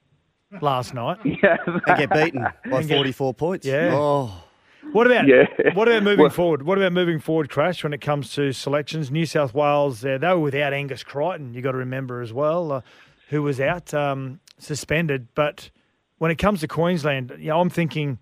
[0.62, 1.18] last night.
[1.26, 1.58] Yeah.
[1.66, 3.66] and get beaten by 44 points.
[3.66, 3.92] Yeah.
[3.94, 4.44] Oh.
[4.92, 5.46] What about yeah.
[5.74, 6.64] what about moving well, forward?
[6.64, 7.84] What about moving forward, Crash?
[7.84, 11.54] When it comes to selections, New South Wales uh, they were without Angus Crichton.
[11.54, 12.82] You got to remember as well, uh,
[13.30, 15.30] who was out um, suspended.
[15.36, 15.72] But
[16.18, 18.20] when it comes to Queensland, you know, I'm thinking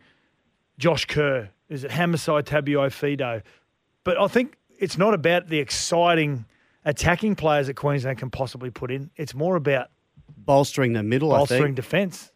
[0.81, 1.49] Josh Kerr?
[1.69, 3.43] Is it Hamiso Tabuai-Fidow?
[4.03, 6.45] But I think it's not about the exciting
[6.83, 9.11] attacking players that Queensland can possibly put in.
[9.15, 9.89] It's more about
[10.35, 12.31] bolstering the middle, bolstering defence.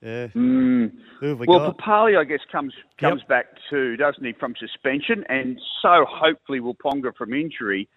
[0.00, 0.28] Yeah.
[0.28, 0.92] Mm.
[1.20, 3.28] we well, Papalii, I guess, comes comes yep.
[3.28, 7.88] back too, doesn't he, from suspension, and so hopefully will Ponga from injury.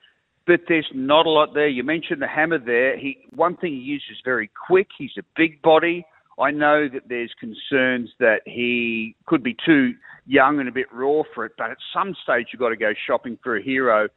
[0.47, 1.67] But there's not a lot there.
[1.67, 2.97] You mentioned the hammer there.
[2.97, 4.87] He one thing he uses very quick.
[4.97, 6.03] He's a big body.
[6.39, 9.93] I know that there's concerns that he could be too
[10.25, 12.93] young and a bit raw for it, but at some stage you've got to go
[13.07, 14.07] shopping for a hero.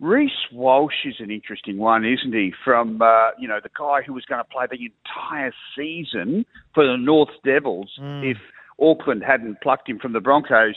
[0.00, 2.52] Reece Walsh is an interesting one, isn't he?
[2.64, 6.86] From uh, you know the guy who was going to play the entire season for
[6.86, 8.30] the North Devils mm.
[8.30, 8.36] if
[8.80, 10.76] Auckland hadn't plucked him from the Broncos.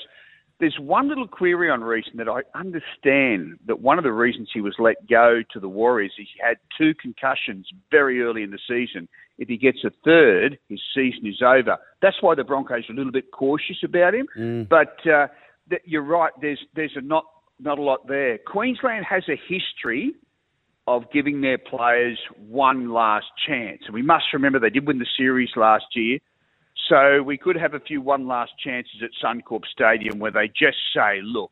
[0.62, 4.62] There's one little query on Reece that I understand that one of the reasons he
[4.62, 8.60] was let go to the Warriors is he had two concussions very early in the
[8.67, 9.10] season.
[9.39, 11.78] If he gets a third, his season is over.
[12.04, 14.28] That's why the Broncos are a little bit cautious about him.
[14.38, 14.69] Mm.
[14.69, 15.30] But uh,
[15.67, 16.32] th- you're right.
[16.39, 17.26] There's there's a not
[17.60, 18.38] not a lot there.
[18.38, 20.13] Queensland has a history
[20.86, 25.08] of giving their players one last chance, and we must remember they did win the
[25.17, 26.19] series last year.
[26.89, 30.78] So we could have a few one last chances at Suncorp Stadium where they just
[30.94, 31.52] say, "Look,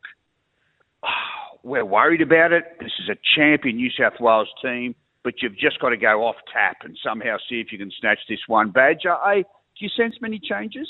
[1.62, 2.64] we're worried about it.
[2.80, 6.36] This is a champion New South Wales team." but you've just got to go off
[6.52, 9.04] tap and somehow see if you can snatch this one badge.
[9.06, 10.88] I, do you sense many changes?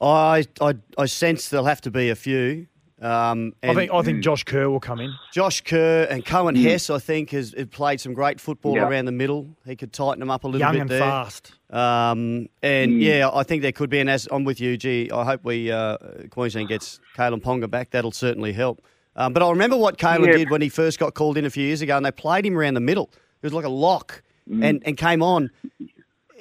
[0.00, 2.66] I, I, I sense there'll have to be a few.
[3.00, 5.14] Um, I think I think Josh Kerr will come in.
[5.30, 6.62] Josh Kerr and Coen mm.
[6.62, 8.88] Hess, I think, has, has, played some great football yep.
[8.88, 9.50] around the middle.
[9.66, 11.00] He could tighten them up a little Young bit and there.
[11.00, 11.52] fast.
[11.68, 13.02] Um, and mm.
[13.02, 13.98] yeah, I think there could be.
[13.98, 15.98] And as I'm with you, G, I hope we uh,
[16.30, 17.90] Queensland gets Kalyn Ponga back.
[17.90, 18.80] That'll certainly help.
[19.14, 20.36] Um, but I remember what Kalyn yep.
[20.36, 22.56] did when he first got called in a few years ago, and they played him
[22.56, 23.10] around the middle.
[23.42, 24.64] It was like a lock mm.
[24.64, 25.50] and, and came on.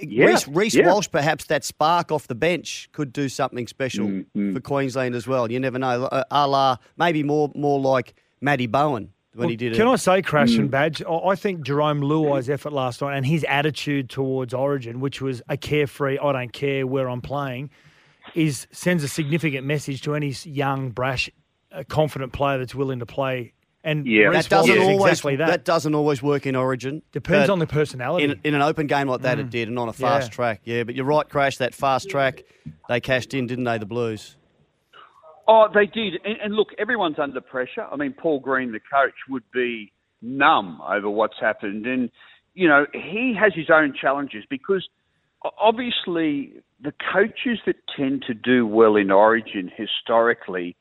[0.01, 0.25] Yeah.
[0.25, 0.87] Reece, Reece yeah.
[0.91, 4.53] Walsh, perhaps that spark off the bench could do something special mm-hmm.
[4.53, 5.51] for Queensland as well.
[5.51, 6.09] You never know.
[6.31, 9.83] A la maybe more more like Matty Bowen when well, he did can it.
[9.85, 10.59] Can I say, Crash mm.
[10.59, 11.03] and Badge?
[11.03, 15.57] I think Jarome Luai's effort last night and his attitude towards Origin, which was a
[15.57, 17.69] carefree, I don't care where I'm playing,
[18.33, 21.29] is sends a significant message to any young, brash,
[21.71, 23.53] uh, confident player that's willing to play
[23.85, 25.63] And that doesn't Walsh always exactly that.
[25.63, 27.03] doesn't always work in Origin.
[27.11, 28.25] Depends on the personality.
[28.25, 29.41] In, in an open game like that, Mm.
[29.41, 30.35] it did, and on a fast Yeah.
[30.35, 30.61] track.
[30.63, 31.57] Yeah, but you're right, Crash.
[31.57, 32.43] That fast track,
[32.89, 33.77] they cashed in, didn't they?
[33.77, 34.37] The Blues.
[35.47, 36.15] Oh, they did.
[36.25, 37.85] And, and look, everyone's under pressure.
[37.91, 41.85] I mean, Paul Green, the coach, would be numb over what's happened.
[41.85, 42.09] And,
[42.55, 44.87] you know, he has his own challenges because
[45.59, 50.75] obviously the coaches that tend to do well in Origin historically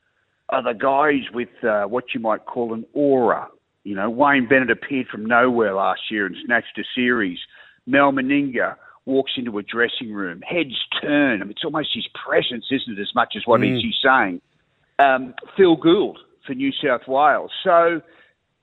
[0.49, 3.47] are the guys with uh, what you might call an aura.
[3.83, 7.39] You know, Wayne Bennett appeared from nowhere last year and snatched a series.
[7.85, 11.41] Mal Meninga walks into a dressing room, heads turn.
[11.41, 13.79] I mean, it's almost his presence, isn't it, as much as what Mm.
[13.79, 14.41] he's saying.
[14.97, 17.51] Um, Phil Gould for New South Wales.
[17.63, 18.01] So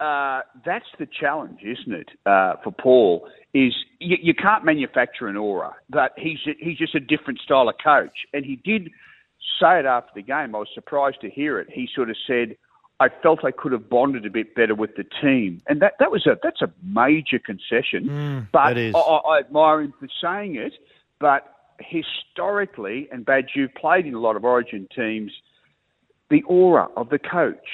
[0.01, 3.29] uh, that's the challenge, isn't it, uh, for Paul?
[3.55, 7.77] Is you, you can't manufacture an aura, but he's he's just a different style of
[7.83, 8.90] coach, and he did
[9.61, 10.55] say it after the game.
[10.55, 11.68] I was surprised to hear it.
[11.70, 12.57] He sort of said,
[13.00, 16.11] "I felt I could have bonded a bit better with the team," and that that
[16.11, 18.09] was a that's a major concession.
[18.09, 18.94] Mm, but that is.
[18.94, 20.74] I, I admire him for saying it.
[21.18, 25.33] But historically, and Badge, you've played in a lot of Origin teams.
[26.31, 27.68] The aura of the coach.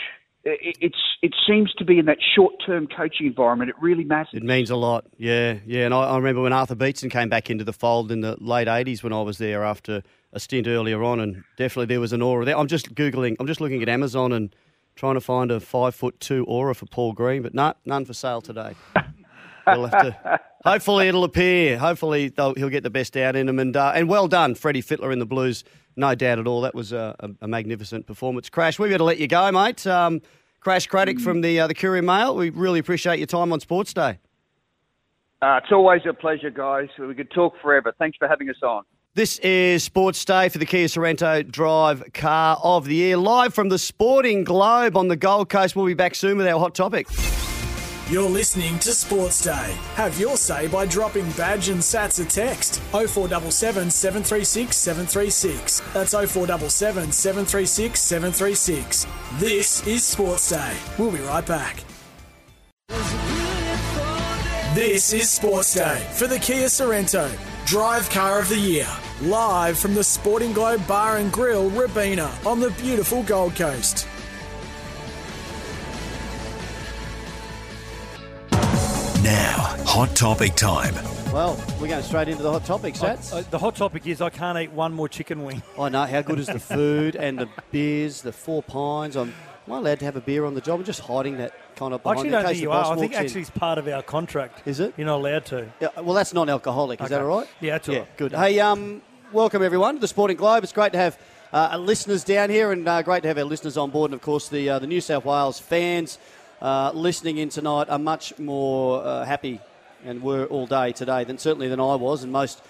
[0.44, 3.70] It, it's it seems to be in that short-term coaching environment.
[3.70, 4.34] It really matters.
[4.34, 5.06] It means a lot.
[5.16, 5.84] Yeah, yeah.
[5.84, 8.68] And I, I remember when Arthur Beetson came back into the fold in the late
[8.68, 10.02] '80s when I was there after
[10.32, 12.56] a stint earlier on, and definitely there was an aura there.
[12.56, 13.36] I'm just googling.
[13.40, 14.54] I'm just looking at Amazon and
[14.94, 18.14] trying to find a five foot two aura for Paul Green, but no, none for
[18.14, 18.74] sale today.
[19.76, 20.40] We'll have to.
[20.64, 21.78] Hopefully it'll appear.
[21.78, 23.58] Hopefully he'll get the best out in him.
[23.58, 25.64] And uh, and well done, Freddie Fittler in the Blues.
[25.96, 26.60] No doubt at all.
[26.60, 28.48] That was a, a, a magnificent performance.
[28.48, 29.86] Crash, we've got to let you go, mate.
[29.86, 30.22] Um,
[30.60, 32.36] Crash Craddock from the uh, the Courier Mail.
[32.36, 34.18] We really appreciate your time on Sports Day.
[35.40, 36.88] Uh, it's always a pleasure, guys.
[36.98, 37.94] We could talk forever.
[37.98, 38.84] Thanks for having us on.
[39.18, 43.68] This is Sports Day for the Kia Sorento Drive Car of the Year, live from
[43.68, 45.74] the Sporting Globe on the Gold Coast.
[45.74, 47.08] We'll be back soon with our hot topic.
[48.08, 49.76] You're listening to Sports Day.
[49.96, 55.80] Have your say by dropping badge and sats a text 0477 736 736.
[55.92, 59.06] That's 0477 736 736.
[59.40, 60.76] This is Sports Day.
[60.96, 61.82] We'll be right back.
[64.76, 67.28] This is Sports Day for the Kia Sorento,
[67.68, 68.88] Drive Car of the Year.
[69.20, 74.08] Live from the Sporting Globe Bar and Grill, Robina, on the beautiful Gold Coast.
[79.22, 80.94] Now, hot topic time.
[81.30, 83.34] Well, we're going straight into the hot topic, Sats.
[83.34, 85.62] Uh, the hot topic is I can't eat one more chicken wing.
[85.78, 86.06] I know.
[86.06, 89.14] How good is the food and the beers, the four pines?
[89.14, 89.34] I'm,
[89.66, 90.78] am I allowed to have a beer on the job?
[90.78, 92.84] I'm just hiding that kind of I behind actually don't think you are.
[92.84, 93.24] I think walks in.
[93.24, 94.66] actually it's part of our contract.
[94.66, 94.94] Is it?
[94.96, 95.68] You're not allowed to.
[95.80, 97.00] Yeah, well, that's non-alcoholic.
[97.00, 97.14] Is Okay.
[97.14, 97.48] that all right?
[97.60, 98.16] Yeah, that's all yeah, right.
[98.16, 98.32] Good.
[98.32, 99.00] Hey, um,
[99.32, 100.64] welcome everyone to the Sporting Globe.
[100.64, 101.18] It's great to have
[101.52, 104.10] uh, our listeners down here, and uh, great to have our listeners on board.
[104.10, 106.18] And of course, the uh, the New South Wales fans
[106.60, 109.60] uh, listening in tonight are much more uh, happy
[110.04, 112.60] and were all day today than certainly than I was, and most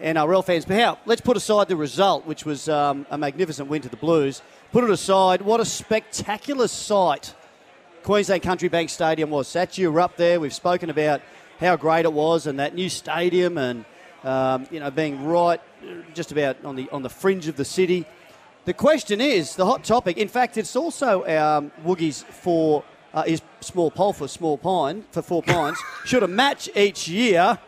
[0.00, 0.64] NRL fans.
[0.64, 0.98] But how?
[1.04, 4.40] Let's put aside the result, which was um, a magnificent win to the Blues.
[4.72, 5.42] Put it aside.
[5.42, 7.34] What a spectacular sight
[8.06, 9.48] Queensland Country Bank Stadium was.
[9.48, 10.38] Sat you were up there.
[10.38, 11.22] We've spoken about
[11.58, 13.84] how great it was and that new stadium and
[14.22, 15.60] um, you know being right
[16.14, 18.06] just about on the on the fringe of the city.
[18.64, 20.18] The question is the hot topic.
[20.18, 25.20] In fact, it's also um, Woogie's for uh, his small poll for small pine for
[25.20, 25.76] four pines.
[26.04, 27.58] Should a match each year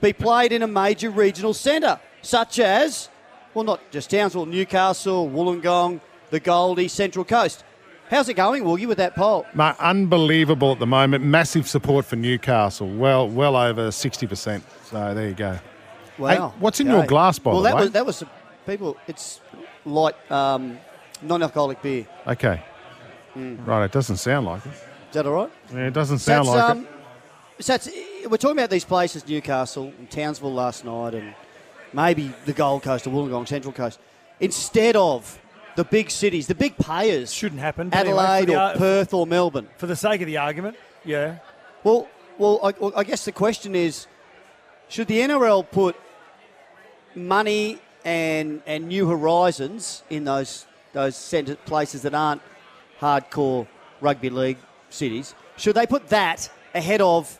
[0.00, 3.08] be played in a major regional centre, such as
[3.52, 7.64] well, not just Townsville, Newcastle, Wollongong, the Goldie, Central Coast.
[8.10, 9.46] How's it going, Woogie, with that poll?
[9.54, 11.24] Mate, unbelievable at the moment.
[11.24, 12.88] Massive support for Newcastle.
[12.88, 14.64] Well, well over sixty percent.
[14.84, 15.58] So there you go.
[16.16, 16.28] Wow.
[16.28, 18.24] Hey, what's in your glass, by well, the that was that was
[18.66, 18.96] people.
[19.06, 19.40] It's
[19.84, 20.78] light, um,
[21.22, 22.06] non-alcoholic beer.
[22.26, 22.62] Okay.
[23.36, 23.66] Mm.
[23.66, 23.84] Right.
[23.84, 24.72] It doesn't sound like it.
[24.72, 25.50] Is that all right?
[25.72, 26.88] Yeah, it doesn't sound That's, like um,
[27.60, 27.88] So that's,
[28.28, 31.34] we're talking about these places, Newcastle and Townsville last night, and
[31.92, 33.98] maybe the Gold Coast or Wollongong Central Coast,
[34.38, 35.38] instead of
[35.78, 37.32] the big cities, the big payers.
[37.32, 37.88] Shouldn't happen.
[37.88, 39.68] but anyway, Adelaide or ar- Perth or Melbourne.
[39.76, 41.38] For the sake of the argument, yeah.
[41.84, 44.08] Well, well, I, well, I guess the question is,
[44.88, 45.94] should the NRL put
[47.14, 52.42] money and and new horizons in those those centre places that aren't
[53.00, 53.68] hardcore
[54.00, 54.58] rugby league
[54.90, 55.32] cities?
[55.56, 57.38] Should they put that ahead of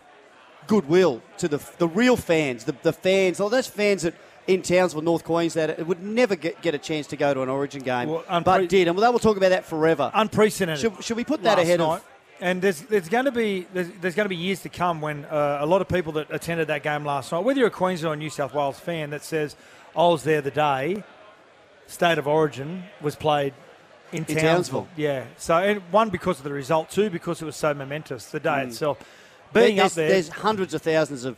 [0.69, 4.15] goodwill to the the real fans, the, the fans, all those fans that
[4.49, 7.49] in Townsville, North Queensland, it would never get, get a chance to go to an
[7.49, 10.11] Origin game, Well, unpre- but did, and they will talk about that forever.
[10.15, 10.81] Unprecedented.
[10.81, 11.97] Should, should we put that last ahead night.
[11.99, 12.05] of?
[12.41, 15.25] And there's, there's going to be there's, there's going to be years to come when
[15.27, 18.13] uh, a lot of people that attended that game last night, whether you're a Queensland
[18.13, 19.55] or New South Wales fan, that says
[19.97, 21.03] I was there the day
[21.89, 23.55] State of Origin was played
[24.13, 24.43] in In Townsville.
[24.43, 24.89] Townsville.
[24.97, 25.25] Yeah.
[25.37, 28.51] So and one because of the result, two because it was so momentous the day
[28.51, 28.69] Mm.
[28.69, 28.99] itself.
[29.53, 31.37] Being there's, up there, there's hundreds of thousands of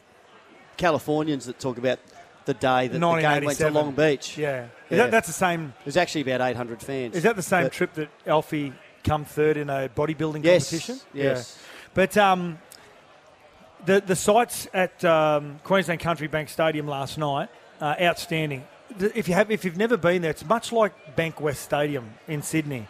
[0.76, 1.98] Californians that talk about
[2.46, 4.36] the day that the game went to Long Beach.
[4.38, 4.66] Yeah.
[4.88, 5.74] Is that- that's the same.
[5.84, 7.14] There's actually about 800 fans.
[7.16, 8.72] Is that the same But- trip that Alfie
[9.04, 11.00] come third in a bodybuilding Yes, competition?
[11.14, 11.56] yes.
[11.58, 11.66] Yeah.
[11.94, 12.58] But um,
[13.84, 17.48] the the sights at um, Queensland Country Bank Stadium last night,
[17.80, 18.64] uh, outstanding.
[18.98, 22.88] If you have, if you've never been there, it's much like Bankwest Stadium in Sydney.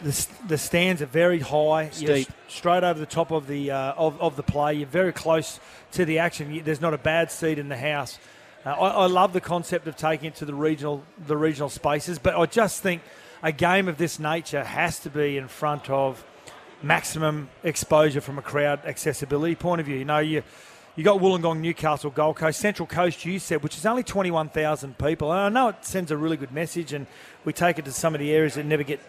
[0.00, 2.26] The, the stands are very high, Steep.
[2.48, 4.74] straight over the top of the uh, of, of the play.
[4.74, 5.60] You're very close
[5.92, 6.52] to the action.
[6.54, 8.18] You, there's not a bad seat in the house.
[8.64, 12.18] Uh, I, I love the concept of taking it to the regional the regional spaces,
[12.18, 13.00] but I just think
[13.42, 16.22] a game of this nature has to be in front of
[16.82, 19.96] maximum exposure from a crowd accessibility point of view.
[19.96, 20.42] You know, you
[20.94, 23.24] you got Wollongong, Newcastle, Gold Coast, Central Coast.
[23.24, 25.32] You said, which is only twenty one thousand people.
[25.32, 27.06] And I know it sends a really good message, and
[27.46, 29.00] we take it to some of the areas that never get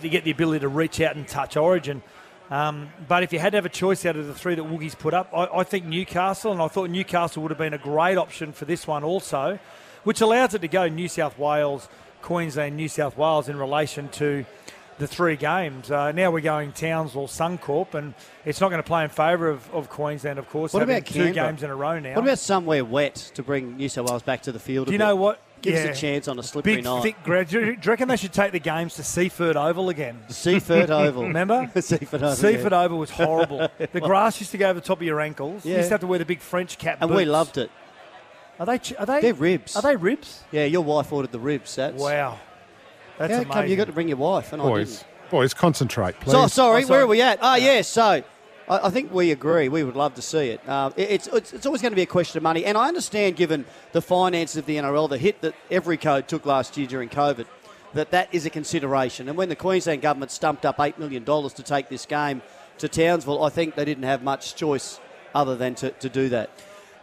[0.00, 2.02] get the ability to reach out and touch Origin.
[2.50, 4.94] Um, but if you had to have a choice out of the three that Woogie's
[4.94, 8.16] put up, I, I think Newcastle, and I thought Newcastle would have been a great
[8.16, 9.58] option for this one also,
[10.04, 11.88] which allows it to go New South Wales,
[12.22, 14.44] Queensland, New South Wales in relation to
[14.98, 15.90] the three games.
[15.90, 19.68] Uh, now we're going Townsville, Suncorp, and it's not going to play in favour of,
[19.74, 20.72] of Queensland, of course.
[20.72, 22.14] What having about two games in a row now?
[22.14, 24.86] What about somewhere wet to bring New South Wales back to the field?
[24.86, 25.04] Do you bit?
[25.04, 25.40] know what?
[25.66, 25.90] Give Yeah.
[25.90, 27.02] us a chance on a slippery Big, night.
[27.02, 27.48] thick grad.
[27.48, 30.20] Do you, reckon they should take the games to Seiffert Oval again?
[30.28, 31.24] Seiffert Oval.
[31.24, 31.70] Remember?
[31.76, 32.82] Seiffert Oval, Seiffert yeah.
[32.82, 33.68] Oval was horrible.
[33.92, 35.64] the grass used to go over the top of your ankles.
[35.66, 37.70] You used to have to wear the big French cap and we loved it.
[38.58, 38.78] Are they?
[38.78, 39.20] ch- Are they?
[39.20, 39.76] They're ribs.
[39.76, 40.42] Are they ribs?
[40.50, 41.74] Yeah, your wife ordered the ribs.
[41.76, 42.38] That's Wow.
[43.18, 43.52] That's How amazing.
[43.52, 45.30] come you got to bring your wife and I Boys, didn't?
[45.30, 46.32] boys, concentrate, please.
[46.32, 47.38] So sorry, Oh, where are we at?
[47.42, 47.88] Ah, yes.
[47.88, 48.22] So
[48.68, 49.68] I, think we agree.
[49.68, 50.60] We would love to see it.
[50.66, 53.36] It- it's, it's it's always going to be a question of money, and I understand,
[53.36, 57.08] given the finances of the NRL, the hit that every code took last year during
[57.08, 57.46] COVID,
[57.94, 59.28] that that is a consideration.
[59.28, 62.42] And when the Queensland government stumped up eight million dollars to take this game
[62.78, 65.00] to Townsville, I think they didn't have much choice
[65.34, 66.50] other than to, to do that.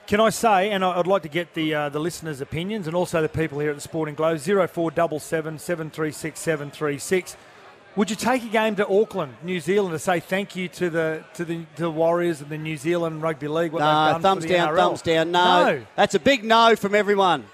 [0.06, 3.22] Can I say, and I'd like to get the uh, the listeners' opinions and also
[3.22, 7.38] the people here at the Sporting Globe, 0477 736 736.
[7.96, 11.24] Would you take a game to Auckland, New Zealand, to say thank you to the
[11.36, 13.72] to the, to the Warriors and the New Zealand Rugby League?
[13.72, 14.76] What done thumbs down, NRL?
[14.78, 15.32] thumbs down.
[15.32, 15.86] No, no.
[15.96, 17.46] that's a big no from everyone.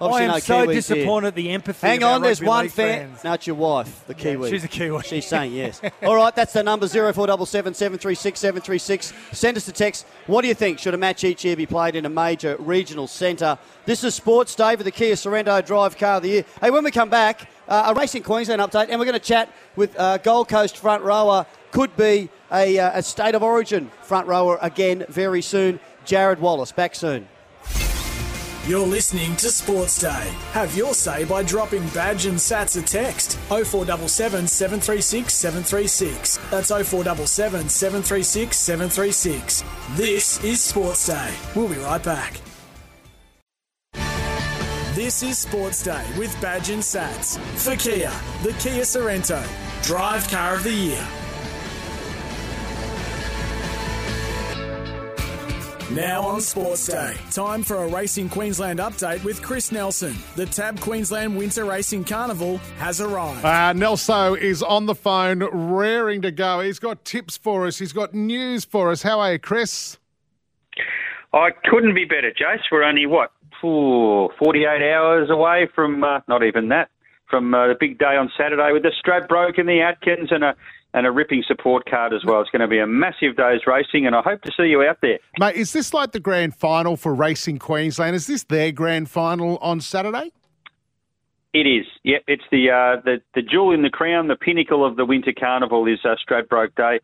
[0.00, 0.74] I am no so Kiwis here.
[0.74, 1.86] disappointed at the empathy.
[1.86, 3.08] Hang on, there's one fan.
[3.08, 3.24] fans.
[3.24, 4.50] No, it's your wife, the Yeah, Kiwi.
[4.50, 5.02] she's a Kiwi.
[5.02, 5.80] She's saying yes.
[6.04, 9.12] All right, that's the number 0477 736 736.
[9.32, 10.06] Send us a text.
[10.26, 10.78] What do you think?
[10.78, 13.58] Should a match each year be played in a major regional centre?
[13.86, 16.44] This is Sports Day for the Kia Sorento Drive Car of the Year.
[16.60, 19.52] Hey, when we come back, uh, a Racing Queensland update, and we're going to chat
[19.76, 21.46] with uh, Gold Coast front rower.
[21.70, 25.78] Could be a, uh, a state of origin front rower again very soon.
[26.06, 27.28] Jarrod Wallace, back soon.
[28.66, 30.30] You're listening to Sports Day.
[30.52, 36.36] Have your say by dropping badge and sats a text 0477 736 736.
[36.50, 39.64] That's 0477 736 736.
[39.92, 41.32] This is Sports Day.
[41.54, 42.42] We'll be right back.
[44.98, 48.10] This is Sports Day with Badge and Sats for Kia,
[48.42, 49.40] the Kia Sorento,
[49.84, 51.08] Drive Car of the Year.
[55.92, 60.16] Now on Sports Day, time for a Racing Queensland update with Chris Nelson.
[60.34, 63.44] The Tab Queensland Winter Racing Carnival has arrived.
[63.44, 66.58] Uh, Nelso is on the phone, raring to go.
[66.58, 67.78] He's got tips for us.
[67.78, 69.02] He's got news for us.
[69.02, 69.96] How are you, Chris?
[71.32, 72.62] I couldn't be better, Jace.
[72.72, 73.30] We're only, what,
[73.64, 76.90] ooh, 48 hours away from, uh, not even that,
[77.28, 80.54] from uh, the big day on Saturday with the Stradbroke and the Atkins and a,
[80.94, 82.40] and a ripping support card as well.
[82.40, 84.98] It's going to be a massive day's racing, and I hope to see you out
[85.02, 85.18] there.
[85.38, 88.16] Mate, is this like the grand final for Racing Queensland?
[88.16, 90.32] Is this their grand final on Saturday?
[91.54, 91.86] It is.
[92.04, 95.32] Yep, it's the uh, the the jewel in the crown, the pinnacle of the winter
[95.32, 97.00] carnival is uh, Stradbroke Day.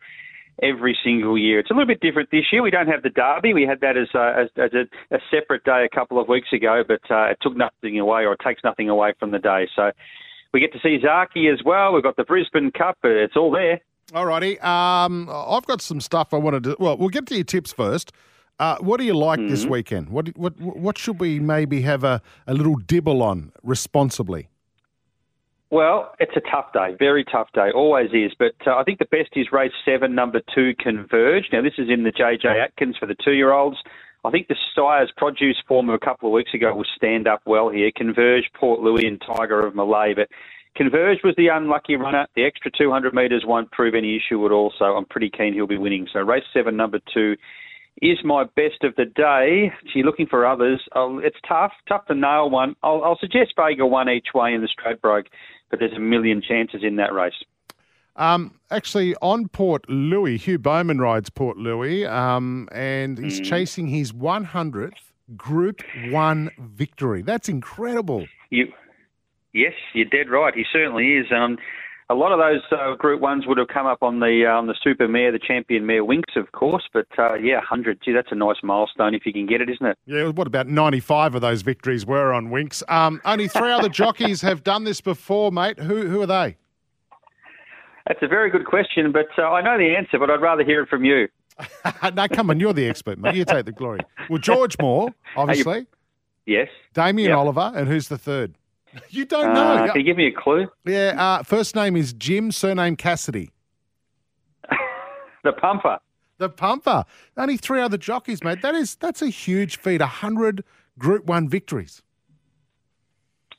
[0.62, 2.62] Every single year, it's a little bit different this year.
[2.62, 3.52] We don't have the derby.
[3.52, 6.48] We had that as, uh, as, as a, a separate day a couple of weeks
[6.52, 9.68] ago, but uh, it took nothing away, or it takes nothing away from the day.
[9.74, 9.90] So
[10.52, 11.92] we get to see Zaaki as well.
[11.92, 12.98] We've got the Brisbane Cup.
[13.02, 13.80] It's all there.
[14.12, 14.62] Alrighty.
[14.62, 16.76] Um, I've got some stuff I wanted to.
[16.78, 18.12] Well, we'll get to your tips first.
[18.60, 19.72] Uh, what do you like this Mm-hmm.
[19.72, 20.08] weekend?
[20.10, 24.48] What what what should we maybe have a, a little dibble on responsibly?
[25.74, 28.30] Well, it's a tough day, very tough day, always is.
[28.38, 31.46] But uh, I think the best is race seven, number two, Converge.
[31.52, 33.78] Now, this is in the JJ Atkins for the two year olds.
[34.24, 37.40] I think the Sire's produce form of a couple of weeks ago will stand up
[37.44, 37.90] well here.
[37.96, 40.14] Converge, Port Louis, and Tiger of Malay.
[40.14, 40.28] But
[40.76, 42.28] Converge was the unlucky runner.
[42.36, 45.66] The extra 200 metres won't prove any issue at all, so I'm pretty keen he'll
[45.66, 46.06] be winning.
[46.12, 47.34] So race seven, number two,
[48.00, 49.72] is my best of the day.
[49.84, 52.76] If you're looking for others, it's tough, tough to nail one.
[52.82, 55.26] I'll, I'll suggest Vega one each way in the Stradbroke.
[55.70, 57.34] But there's a million chances in that race.
[58.16, 63.44] Um, actually, on Port Louis, Hugh Bowman rides Port Louis, um, and he's Mm.
[63.44, 67.22] chasing his 100th Group One victory.
[67.22, 68.26] That's incredible.
[68.50, 68.72] You,
[69.52, 70.54] yes, you're dead right.
[70.54, 71.26] He certainly is.
[71.32, 71.58] Um,
[72.10, 74.66] a lot of those uh, Group Ones would have come up on the uh, on
[74.66, 76.84] the Super Mare, the Champion Mare Winks, of course.
[76.92, 78.00] But uh, yeah, hundred.
[78.04, 79.98] Gee, that's a nice milestone if you can get it, isn't it?
[80.06, 82.82] Yeah, what about 95 of those victories were on Winks?
[82.88, 85.78] Um, only three other jockeys have done this before, mate.
[85.78, 86.56] Who who are they?
[88.06, 90.18] That's a very good question, but uh, I know the answer.
[90.18, 91.28] But I'd rather hear it from you.
[92.14, 93.36] no, come on, you're the expert, mate.
[93.36, 94.00] You take the glory.
[94.28, 95.86] Well, George Moore, obviously.
[96.46, 96.68] Yes.
[96.92, 97.38] Damien Yep.
[97.38, 98.54] Oliver, and who's the third?
[99.10, 99.92] You don't Uh, know.
[99.92, 100.68] can you give me a clue?
[100.84, 103.50] Yeah, uh, first name is Jim, surname Cassidy.
[105.44, 105.98] The pumper.
[106.38, 107.04] The pumper.
[107.36, 108.62] Only three other jockeys, mate.
[108.62, 110.00] That is that's a huge feat.
[110.00, 110.64] hundred
[110.98, 112.02] Group One victories.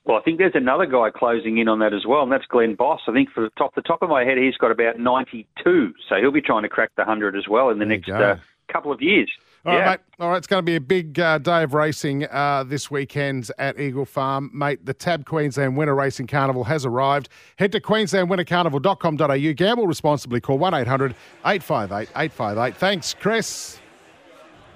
[0.04, 2.76] Well, I think there's another guy closing in on that as well, and that's Glenn
[2.76, 3.02] Boss.
[3.08, 6.16] I think for the top the top of my head, he's got about 92, so
[6.16, 8.38] he'll be trying to crack the 100 as well in the next uh,
[8.72, 9.32] couple of years.
[9.66, 9.90] All right, yeah.
[9.92, 10.00] mate.
[10.20, 13.50] All right, it's going to be a big uh, day of racing uh, this weekend
[13.58, 14.52] at Eagle Farm.
[14.54, 17.30] Mate, the Tab Queensland Winter Racing Carnival has arrived.
[17.58, 19.54] Head to queenslandwintercarnival.com.au.
[19.54, 20.40] Gamble responsibly.
[20.40, 22.78] Call 1 800 858 858.
[22.78, 23.80] Thanks, Chris.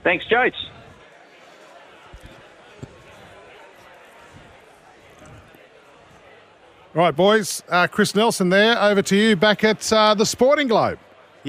[0.04, 0.54] Thanks, Jace.
[6.96, 7.62] All right, boys.
[7.70, 8.82] Uh, Chris Nelson there.
[8.82, 10.98] Over to you back at uh, the Sporting Globe.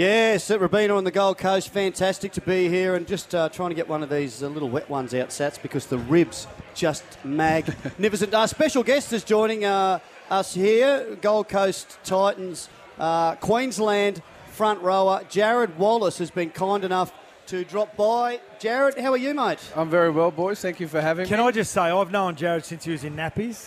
[0.00, 1.68] Yes, at Robina on the Gold Coast.
[1.68, 4.70] Fantastic to be here and just uh, trying to get one of these uh, little
[4.70, 8.32] wet ones out, Sats, because the ribs just magnificent.
[8.32, 9.98] Our special guest is joining uh,
[10.30, 15.20] us here, Gold Coast Titans, uh, Queensland front rower.
[15.28, 17.12] Jarrod Wallace has been kind enough
[17.48, 18.40] to drop by.
[18.58, 19.58] Jarrod, how are you, mate?
[19.76, 20.62] I'm very well, boys.
[20.62, 21.42] Thank you for having Can me.
[21.42, 23.66] Can I just say, I've known Jarrod since he was in nappies.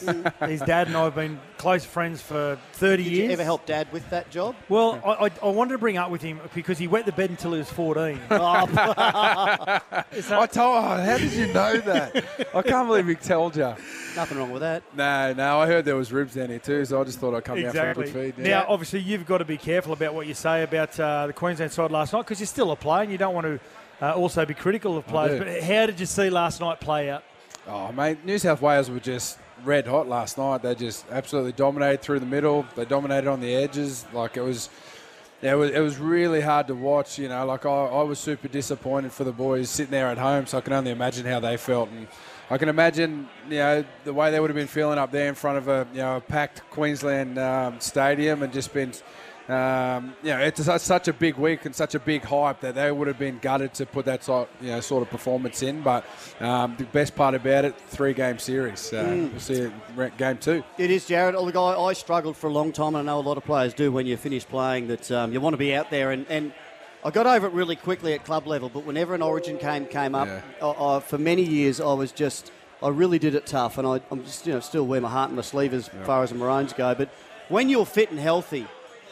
[0.49, 3.27] His dad and I have been close friends for 30 Did years.
[3.27, 4.53] you ever help Dad with that job?
[4.67, 7.29] Well, I, I, I wanted to bring up with him because he wet the bed
[7.29, 8.19] until he was 14.
[8.29, 9.79] I
[10.51, 10.57] told.
[10.57, 12.25] Oh, how did you know that?
[12.53, 13.73] I can't believe he told you.
[14.13, 14.83] Nothing wrong with that.
[14.93, 15.59] No, no.
[15.61, 17.71] I heard there was ribs down here too, so I just thought I'd come down
[17.71, 18.33] for a good feed.
[18.37, 18.59] yeah.
[18.59, 21.71] Now, obviously, you've got to be careful about what you say about uh, the Queensland
[21.71, 23.59] side last night because you're still a player and you don't want to
[24.01, 25.39] uh, also be critical of players.
[25.39, 27.23] But how did you see last night play out?
[27.67, 30.61] Oh, mate, New South Wales were just red hot last night.
[30.61, 32.65] They just absolutely dominated through the middle.
[32.75, 34.05] They dominated on the edges.
[34.13, 34.69] Like it was,
[35.41, 37.17] it was, it was really hard to watch.
[37.17, 40.45] You know, like I, I was super disappointed for the boys sitting there at home.
[40.45, 42.07] So I can only imagine how they felt, and
[42.49, 45.35] I can imagine, you know, the way they would have been feeling up there in
[45.35, 48.93] front of a, you know, a packed Queensland um, stadium and just been.
[49.49, 52.75] Um, you know, it's such- such a big week and such a big hype that
[52.75, 55.81] they would have been gutted to put that sort, you know, sort of performance in.
[55.81, 56.05] But
[56.39, 58.91] um, the best part about it, three game series.
[58.93, 59.31] Uh, Mm.
[59.31, 60.63] We'll see it in game two.
[60.77, 61.33] It is, Jarrod.
[61.43, 63.73] Look, I, I struggled for a long time, and I know a lot of players
[63.73, 66.11] do when you finish playing, that um, you want to be out there.
[66.11, 66.53] And, and
[67.03, 70.15] I got over it really quickly at club level, but whenever an origin came came
[70.15, 70.29] up,
[70.61, 72.49] I, I, for many years I was just,
[72.81, 75.29] I really did it tough, and I, I'm just, you know, still wear my heart
[75.31, 76.95] on my sleeve as far as the Maroons go.
[76.95, 77.09] But
[77.49, 78.65] when you're fit and healthy,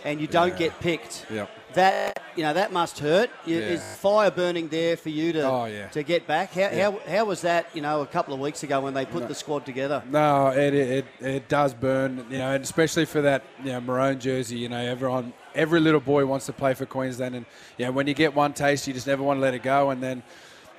[0.04, 1.50] and you don't get picked, Yep.
[1.74, 3.30] that you know that must hurt.
[3.46, 3.66] You- Yeah.
[3.76, 5.88] Is fire burning there for you to Oh, yeah.
[5.90, 6.54] to get back?
[6.54, 6.92] How, Yeah.
[6.92, 7.68] how, how was that?
[7.74, 10.02] You know, a couple of weeks ago when they put the squad together.
[10.10, 14.20] No, it, it it does burn, you know, and especially for that you know maroon
[14.20, 14.58] jersey.
[14.58, 17.46] You know, everyone, every little boy wants to play for Queensland, and
[17.78, 19.90] you know, when you get one taste, you just never want to let it go.
[19.92, 20.24] And then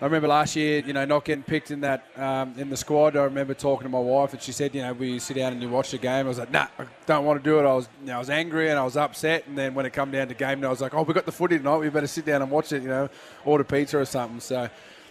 [0.03, 3.17] I remember last year, you know, not getting picked in that um, in the squad.
[3.17, 5.63] I remember talking to my wife, and she said, you know, we sit down and
[5.63, 6.27] you watch the game.
[6.27, 7.63] I was like, nah, I don't want to do it.
[7.63, 9.47] I was, you know, I was angry and I was upset.
[9.47, 11.31] And then when it come down to game, I was like, oh, we got the
[11.31, 11.77] footy tonight.
[11.77, 12.83] We better sit down and watch it.
[12.83, 13.09] You know,
[13.45, 14.41] order pizza or something.
[14.41, 14.69] So,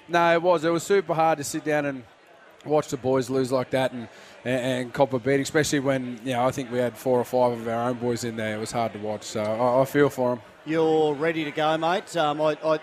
[0.09, 0.65] no, it was.
[0.65, 2.03] It was super hard to sit down and
[2.65, 4.09] watch the boys lose like that and,
[4.43, 7.23] and, and cop a beating, especially when you know I think we had four or
[7.23, 8.57] five of our own boys in there.
[8.57, 10.43] It was hard to watch, so I, I feel for them.
[10.65, 12.15] You're ready to go, mate.
[12.17, 12.79] Um, I, I,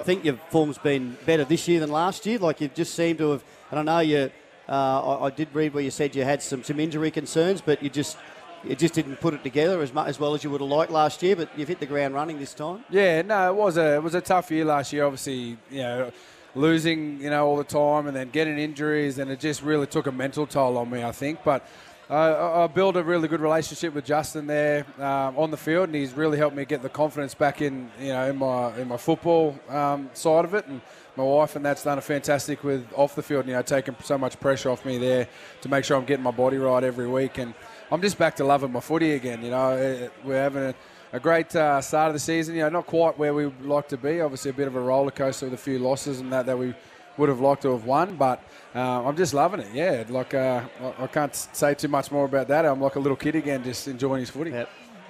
[0.00, 2.38] I think your form's been better this year than last year.
[2.38, 3.44] Like you've just seemed to have.
[3.70, 4.30] And I know you.
[4.68, 7.82] Uh, I, I did read where you said you had some, some injury concerns, but
[7.82, 8.16] you just
[8.64, 10.90] you just didn't put it together as much as well as you would have liked
[10.90, 11.36] last year.
[11.36, 12.84] But you've hit the ground running this time.
[12.90, 15.04] Yeah, no, it was a it was a tough year last year.
[15.04, 16.12] Obviously, you know,
[16.54, 20.06] losing you know all the time and then getting injuries, and it just really took
[20.06, 21.02] a mental toll on me.
[21.04, 21.66] I think, but.
[22.08, 25.94] I I built a really good relationship with Justin there um, on the field, and
[25.94, 28.96] he's really helped me get the confidence back in, you know, in my in my
[28.96, 30.66] football um, side of it.
[30.66, 30.80] And
[31.16, 34.16] my wife and that's done a fantastic with off the field, you know, taking so
[34.16, 35.26] much pressure off me there
[35.62, 37.38] to make sure I'm getting my body right every week.
[37.38, 37.54] And
[37.90, 39.42] I'm just back to loving my footy again.
[39.42, 40.74] You know, we're having a,
[41.12, 42.54] a great uh, start of the season.
[42.54, 44.20] You know, not quite where we like to be.
[44.20, 46.72] Obviously, a bit of a roller coaster with a few losses and that that we
[47.18, 48.42] would have liked to have won, but
[48.74, 49.68] uh, I'm just loving it.
[49.72, 50.62] Yeah, like uh,
[50.98, 52.66] I, can't say too much more about that.
[52.66, 54.52] I'm like a little kid again, just enjoying his footy.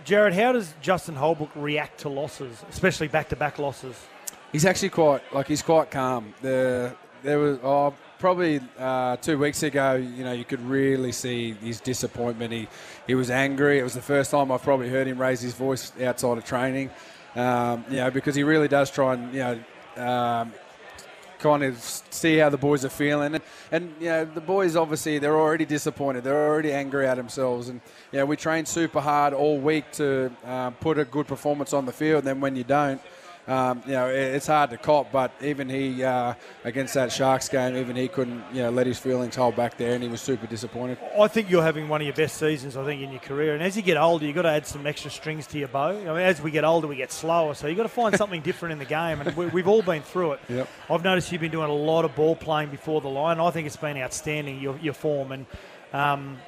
[0.04, 3.96] Jarrod, how does Justin Holbrook react to losses, especially back-to-back losses?
[4.52, 6.32] He's actually quite like he's quite calm.
[6.42, 9.94] The there was oh, probably uh, two weeks ago.
[9.94, 12.52] You know, you could really see his disappointment.
[12.52, 12.68] He
[13.08, 13.80] he was angry.
[13.80, 16.90] It was the first time I've probably heard him raise his voice outside of training.
[17.34, 19.60] Um, you know, because he really does try and you know.
[19.96, 20.52] Um,
[21.46, 21.78] kind of
[22.10, 23.34] see how the boys are feeling.
[23.34, 26.24] And, and you know the boys obviously they're already disappointed.
[26.24, 27.68] They're already angry at themselves.
[27.68, 27.80] And
[28.12, 31.86] you know we train super hard all week to um, put a good performance on
[31.86, 32.18] the field.
[32.18, 33.00] And then when you don't
[33.48, 36.34] um, you know, it, it's hard to cop, but even he, uh,
[36.64, 39.94] against that Sharks game, even he couldn't, you know, let his feelings hold back there,
[39.94, 40.98] and he was super disappointed.
[41.18, 43.54] I think you're having one of your best seasons, I think, in your career.
[43.54, 45.90] And as you get older, you've got to add some extra strings to your bow.
[45.90, 48.42] I mean, as we get older, we get slower, so you've got to find something
[48.42, 50.40] different in the game, and we, we've all been through it.
[50.48, 50.68] Yep.
[50.90, 53.38] I've noticed you've been doing a lot of ball playing before the line.
[53.38, 55.32] I think it's been outstanding, your, your form.
[55.32, 55.46] And
[55.92, 56.38] um,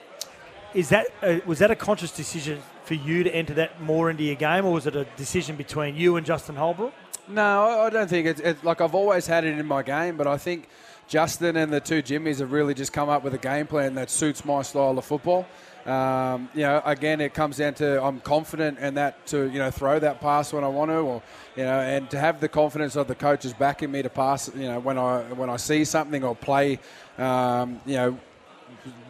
[0.75, 4.25] is that uh, was that a conscious decision for you to enter that more into
[4.25, 6.95] your game, or was it a decision between you and Justin Holbrook?
[7.29, 10.27] No, I don't think it's, it's like I've always had it in my game, but
[10.27, 10.71] I think
[11.07, 14.09] Justin and the two Jimmies have really just come up with a game plan that
[14.09, 15.47] suits my style of football.
[15.85, 19.71] Um, you know, again, it comes down to I'm confident in that to you know
[19.71, 21.23] throw that pass when I want to, or
[21.57, 24.51] you know, and to have the confidence of the coaches backing me to pass.
[24.55, 26.79] You know, when I when I see something or play,
[27.19, 28.19] um, you know,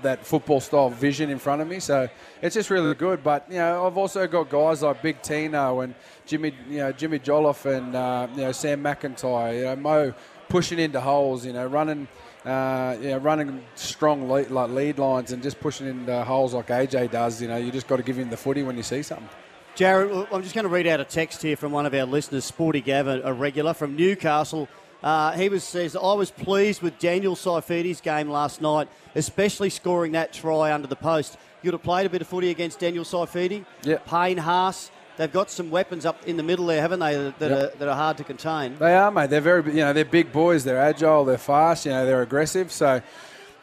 [0.02, 1.80] that football style vision in front of me.
[1.80, 2.08] So
[2.42, 3.22] it's just really good.
[3.22, 5.94] But you know, I've also got guys like Big Tino and
[6.26, 10.14] Jimmy, you know, Jimmy Jolliffe and uh, you know Sam McIntyre, you know Mo
[10.48, 12.08] pushing into holes, you know, running.
[12.44, 16.68] Uh, you know, running strong lead, like lead lines and just pushing into holes like
[16.68, 17.42] AJ does.
[17.42, 19.28] You know, you just got to give him the footy when you see something.
[19.76, 22.44] Jarrod, I'm just going to read out a text here from one of our listeners,
[22.44, 24.68] Sporty Gav, a, a regular from Newcastle.
[25.02, 30.12] Uh, he was says I was pleased with Daniel Saifiti's game last night, especially scoring
[30.12, 31.36] that try under the post.
[31.62, 33.64] You'd have played a bit of footy against Daniel Saifiti.
[33.82, 33.98] Yeah.
[34.06, 34.90] Payne Haas.
[35.16, 37.14] They've got some weapons up in the middle there, haven't they?
[37.14, 37.50] That, Yep.
[37.50, 38.76] are, that are hard to contain.
[38.78, 39.30] They are, mate.
[39.30, 40.62] They're very, you know, they're big boys.
[40.62, 41.24] They're agile.
[41.24, 41.86] They're fast.
[41.86, 42.70] You know, they're aggressive.
[42.70, 43.00] So,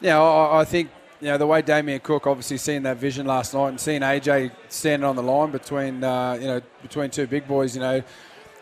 [0.00, 3.24] you know, I, I think you know the way Damien Cook obviously seeing that vision
[3.26, 7.26] last night and seeing AJ standing on the line between uh, you know between two
[7.26, 7.74] big boys.
[7.74, 8.02] You know,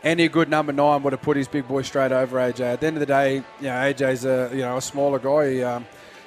[0.05, 2.61] any good number nine would have put his big boy straight over AJ.
[2.61, 5.51] At the end of the day, you know, AJ's a you know a smaller guy.
[5.51, 5.87] He, um,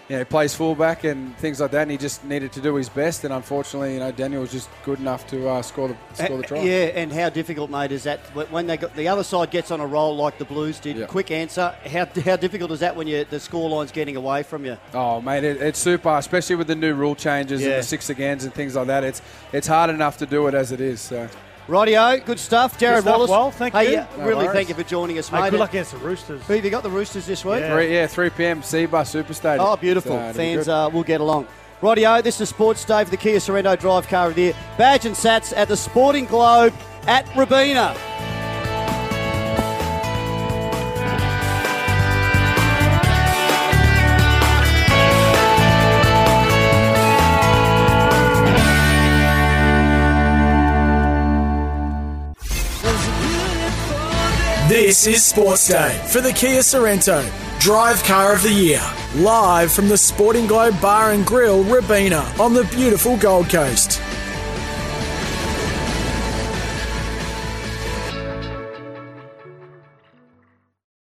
[0.09, 2.75] you know, he plays fullback and things like that, and he just needed to do
[2.75, 3.25] his best.
[3.25, 6.43] And unfortunately, you know, Daniel was just good enough to uh, score the score the
[6.43, 6.59] try.
[6.61, 9.69] Yeah, and how difficult, mate, is that when- when they got the other side gets
[9.69, 10.95] on a roll like the Blues did?
[10.95, 11.07] Yeah.
[11.07, 14.77] Quick answer: How, how difficult is that when you the scoreline's getting away from you?
[14.93, 17.71] Oh, mate, it, it's super, especially with the new rule changes Yeah.
[17.71, 19.03] and the six agains and things like that.
[19.03, 19.21] It's
[19.51, 21.01] it's hard enough to do it as it is.
[21.01, 21.27] So.
[21.67, 23.29] Rightio, good stuff, Jarrod stuff, Wallace.
[23.29, 23.91] Well, thank hey, you.
[23.93, 24.51] yeah, No really, worries.
[24.55, 25.49] thank you for joining us, Hey, mate.
[25.51, 26.41] good luck against the Roosters.
[26.43, 27.59] Who have you got the Roosters this week?
[27.59, 27.73] Yeah.
[27.73, 28.61] Three, yeah, 3 p.m.
[28.61, 29.67] Cbus Super Stadium.
[29.67, 30.11] Oh, beautiful.
[30.11, 31.45] So it'll be Fans uh, will get along.
[31.81, 34.53] Rightio, this is Sports Day for the Kia Sorento Drive Car of the Year.
[34.77, 36.73] Badge and Sats at the Sporting Globe
[37.05, 37.95] at Robina.
[54.87, 57.21] This is Sports Day for the Kia Sorento,
[57.59, 58.81] Drive Car of the Year.
[59.15, 64.01] Live from the Sporting Globe Bar and Grill, Robina, on the beautiful Gold Coast.